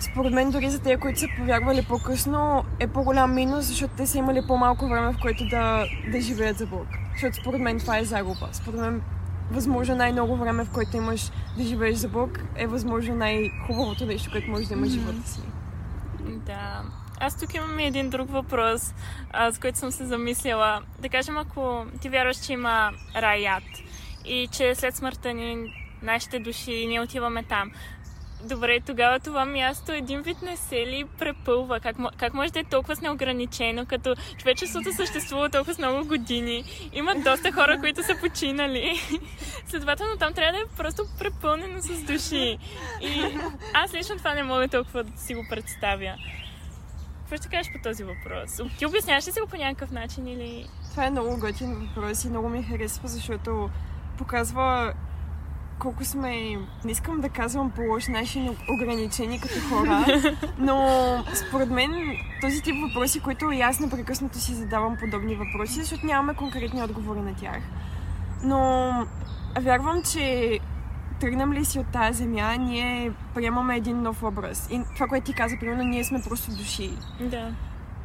[0.00, 4.18] според мен дори за тези, които са повярвали по-късно, е по-голям минус, защото те са
[4.18, 6.86] имали по-малко време, в което да, да живеят за Бог.
[7.12, 8.48] Защото според мен това е загуба.
[8.52, 9.02] Според мен
[9.50, 14.50] възможно най-много време, в което имаш да живееш за Бог, е възможно най-хубавото нещо, което
[14.50, 14.92] може да имаш mm-hmm.
[14.92, 15.40] живота си.
[16.46, 16.82] Да.
[17.20, 18.94] Аз тук имам един друг въпрос,
[19.32, 20.80] а, с който съм се замислила.
[20.98, 23.62] Да кажем, ако ти вярваш, че има раят,
[24.24, 25.72] и че след смъртта ни,
[26.02, 27.70] нашите души, ние отиваме там.
[28.48, 31.80] Добре, тогава това място един вид не се ли препълва?
[31.80, 36.64] Как, как може да е толкова неограничено, като човечеството съществува толкова с много години?
[36.92, 38.94] Има доста хора, които са починали.
[39.66, 42.58] Следователно там трябва да е просто препълнено с души.
[43.02, 43.38] И
[43.74, 46.14] аз лично това не мога толкова да си го представя.
[47.20, 48.60] Какво ще кажеш по този въпрос?
[48.78, 50.66] Ти обясняваш ли си го по някакъв начин или...
[50.90, 53.70] Това е много готин въпрос и много ми харесва, защото
[54.18, 54.92] показва
[55.78, 56.30] колко сме,
[56.84, 60.06] не искам да казвам по лош начин, ограничени като хора,
[60.58, 66.06] но според мен този тип въпроси, които и аз непрекъснато си задавам подобни въпроси, защото
[66.06, 67.58] нямаме конкретни отговори на тях.
[68.42, 68.92] Но
[69.60, 70.58] вярвам, че
[71.20, 74.68] тръгнем ли си от тази земя, ние приемаме един нов образ.
[74.70, 76.90] И това, което ти каза, примерно, ние сме просто души.
[77.20, 77.52] Да.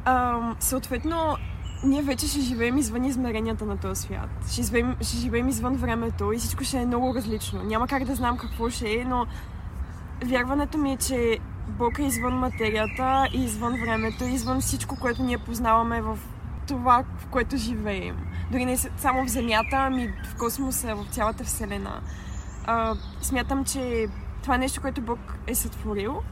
[0.04, 1.36] А, съответно,
[1.84, 4.30] ние вече ще живеем извън измеренията на този свят.
[4.52, 7.62] Ще живеем, ще живеем извън времето и всичко ще е много различно.
[7.62, 9.26] Няма как да знам какво ще е, но
[10.24, 15.22] вярването ми е, че Бог е извън материята и извън времето и извън всичко, което
[15.22, 16.18] ние познаваме в
[16.68, 18.16] това, в което живеем.
[18.50, 22.00] Дори не само в Земята, ами в космоса, в цялата Вселена.
[22.66, 24.06] А, смятам, че
[24.42, 26.22] това е нещо, което Бог е сътворил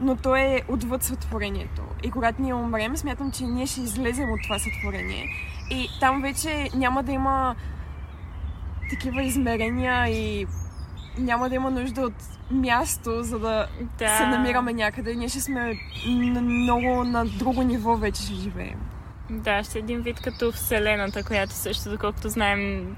[0.00, 1.82] но то е отвъд сътворението.
[2.02, 5.26] И когато ние умрем, смятам, че ние ще излезем от това сътворение.
[5.70, 7.56] И там вече няма да има
[8.90, 10.46] такива измерения и
[11.18, 12.14] няма да има нужда от
[12.50, 13.66] място, за да,
[13.98, 14.16] да.
[14.16, 15.14] се намираме някъде.
[15.14, 18.80] Ние ще сме на много на друго ниво вече ще живеем.
[19.30, 22.96] Да, ще е един вид като Вселената, която също, доколкото знаем,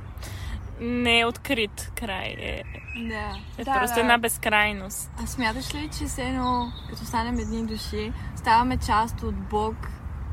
[0.80, 2.36] не е открит край.
[2.38, 2.62] Е,
[3.08, 3.38] да.
[3.58, 4.00] е да, просто да.
[4.00, 5.10] една безкрайност.
[5.22, 9.76] А смяташ ли, че се едно, като станем едни души, ставаме част от Бог,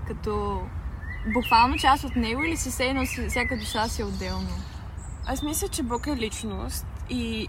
[0.07, 0.61] като
[1.33, 4.49] буквално част от Него или си се едно, всяка душа си е отделно?
[5.25, 7.47] Аз мисля, че Бог е личност и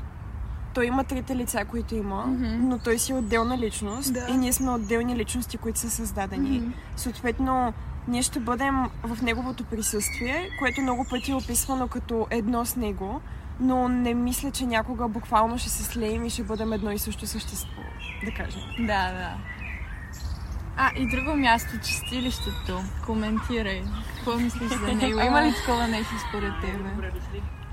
[0.74, 2.57] той има трите лица, които има, mm-hmm.
[2.57, 4.26] но той си е отделна личност да.
[4.30, 6.61] и ние сме отделни личности, които са създадени.
[6.61, 6.72] Mm-hmm.
[6.96, 7.72] Съответно,
[8.09, 13.21] ние ще бъдем в неговото присъствие, което много пъти е описвано като едно с него,
[13.61, 17.27] но не мисля, че някога буквално ще се слеем и ще бъдем едно и също
[17.27, 17.83] същество,
[18.25, 18.63] да кажем.
[18.79, 19.35] Да, да.
[20.77, 22.81] А, и друго място, чистилището.
[23.07, 23.83] Коментирай.
[24.17, 25.21] Какво мислиш за него?
[25.21, 27.11] Има ли такова нещо според тебе?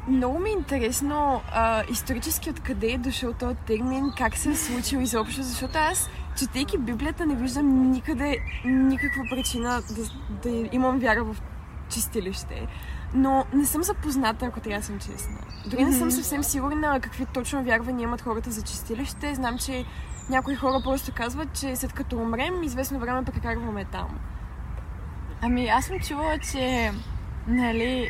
[0.08, 5.00] Много ми е интересно а, исторически откъде е дошъл този термин, как се е случил
[5.00, 10.04] изобщо, защото аз, четейки Библията, не виждам никъде никаква причина да,
[10.50, 11.36] да имам вяра в
[11.90, 12.68] чистилище.
[13.14, 15.38] Но не съм запозната, ако трябва да съм честна.
[15.68, 19.36] Дори не съм съвсем сигурна какви точно вярвания имат хората за чистилище.
[19.36, 19.86] Знам, че
[20.30, 24.20] някои хора просто казват, че след като умрем, известно време прекарваме там.
[25.42, 26.92] Ами аз съм чувала, че
[27.48, 28.10] нали,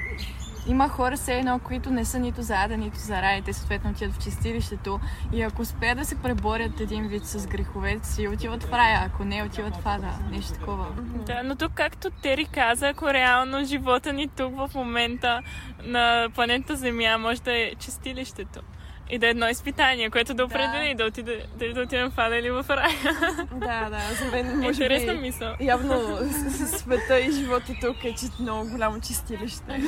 [0.68, 3.42] има хора все едно, които не са нито за ада, нито за рай.
[3.42, 5.00] Те съответно отиват в чистилището
[5.34, 9.24] и ако успеят да се преборят един вид с греховете си, отиват в рая, ако
[9.24, 10.08] не, отиват в ада.
[10.32, 10.86] Нещо такова.
[11.26, 15.42] Да, но тук, както Тери каза, ако реално живота ни тук в момента
[15.84, 18.60] на планета Земя може да е чистилището.
[19.10, 21.04] И да е едно изпитание, което да определи да.
[21.04, 22.90] да, отиде, дали да отидем в Ада или в рая.
[23.52, 25.56] Да, да, за мен може Интересна би, мисъл.
[25.60, 26.18] Явно
[26.78, 29.82] света и живота тук е че много голямо чистилище.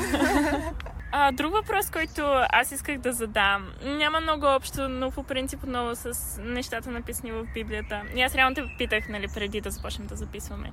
[1.11, 3.67] А, друг въпрос, който аз исках да задам.
[3.83, 8.01] Няма много общо, но по принцип много с нещата написани в Библията.
[8.15, 10.71] И аз реално те питах, нали, преди да започнем да записваме.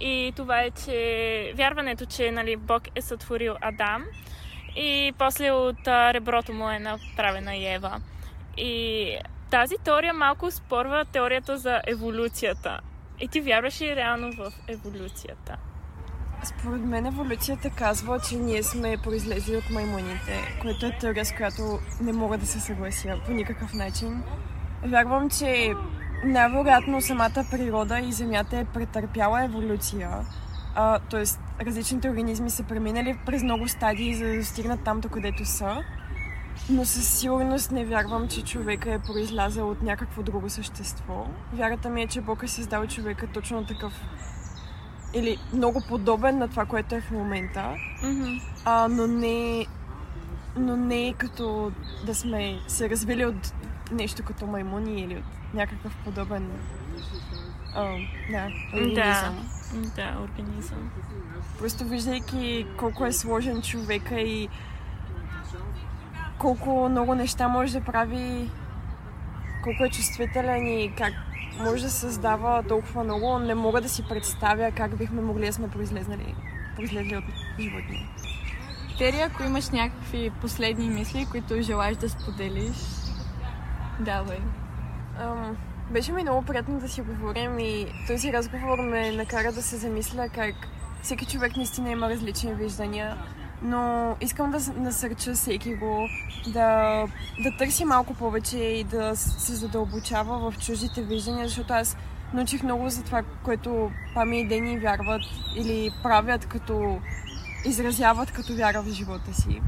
[0.00, 4.04] И това е, че вярването, че нали, Бог е сътворил Адам,
[4.78, 8.00] и после от реброто му е направена Ева.
[8.56, 9.16] И
[9.50, 12.80] тази теория малко спорва теорията за еволюцията.
[13.20, 15.56] И ти вярваш ли реално в еволюцията?
[16.44, 21.78] Според мен еволюцията казва, че ние сме произлезли от маймуните, което е теория, с която
[22.00, 24.22] не мога да се съглася по никакъв начин.
[24.84, 25.72] Вярвам, че
[26.24, 30.10] най-вероятно самата природа и Земята е претърпяла еволюция,
[31.10, 31.24] т.е.
[31.64, 35.76] различните организми са преминали през много стадии, за да достигнат там, където са.
[36.70, 41.26] Но със сигурност не вярвам, че човека е произлязал от някакво друго същество.
[41.52, 43.92] Вярата ми е, че Бог е създал човека точно такъв
[45.14, 48.42] или много подобен на това, което е в момента, mm-hmm.
[48.64, 49.66] а, но не
[50.56, 51.72] но не като
[52.06, 53.54] да сме се развили от
[53.92, 56.50] нещо като маймуни или от някакъв подобен
[57.74, 57.84] а,
[58.30, 58.94] да, организъм.
[58.94, 60.90] Да, да, организъм.
[61.58, 64.48] Просто виждайки колко е сложен човека и
[66.38, 68.50] колко много неща може да прави,
[69.64, 71.12] колко е чувствителен и как
[71.60, 75.70] може да създава толкова много, не мога да си представя как бихме могли да сме
[75.70, 76.34] произлезнали,
[76.76, 77.24] произлезли от
[77.60, 78.10] животни.
[78.98, 82.76] Тери, ако имаш някакви последни мисли, които желаеш да споделиш,
[84.00, 84.38] давай.
[85.20, 85.54] Um,
[85.90, 90.28] беше ми много приятно да си говорим и този разговор ме накара да се замисля
[90.34, 90.54] как
[91.02, 93.16] всеки човек наистина има различни виждания,
[93.62, 96.08] но искам да насърча всеки го
[96.46, 97.04] да,
[97.42, 101.96] да търси малко повече и да се задълбочава в чуждите виждания, защото аз
[102.34, 105.22] научих много за това, което Пами и Дени вярват
[105.56, 106.98] или правят като
[107.66, 109.62] изразяват като вяра в живота си.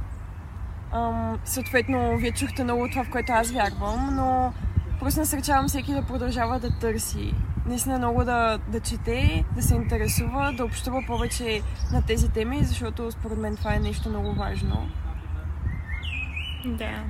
[0.93, 4.53] Ам, съответно, вие чухте много от това, в което аз вярвам, но
[5.01, 7.35] Просто насърчавам всеки да продължава да търси.
[7.67, 13.11] Наистина много да, да чете, да се интересува, да общува повече на тези теми, защото
[13.11, 14.91] според мен това е нещо много важно.
[16.65, 17.05] Да.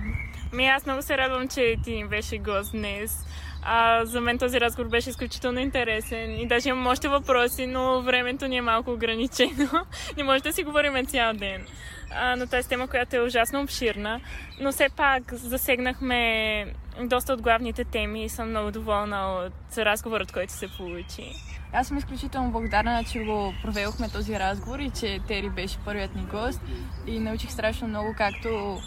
[0.53, 3.27] Ми аз много се радвам, че ти беше гост днес.
[3.63, 8.47] А, за мен този разговор беше изключително интересен и даже имам още въпроси, но времето
[8.47, 9.69] ни е малко ограничено.
[10.17, 11.67] Не може да си говорим цял ден
[12.15, 14.21] а, на тази тема, която е ужасно обширна,
[14.61, 16.67] но все пак засегнахме
[17.03, 21.33] доста от главните теми и съм много доволна от разговорът, който се получи.
[21.73, 26.23] Аз съм изключително благодарна, че го проведохме този разговор и че Тери беше първият ни
[26.23, 26.61] гост
[27.07, 28.79] и научих страшно много както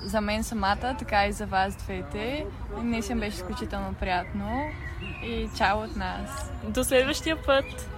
[0.00, 2.46] за мен самата, така и за вас двете.
[2.80, 4.70] Днес беше изключително приятно
[5.24, 6.52] и чао от нас.
[6.68, 7.93] До следващия път!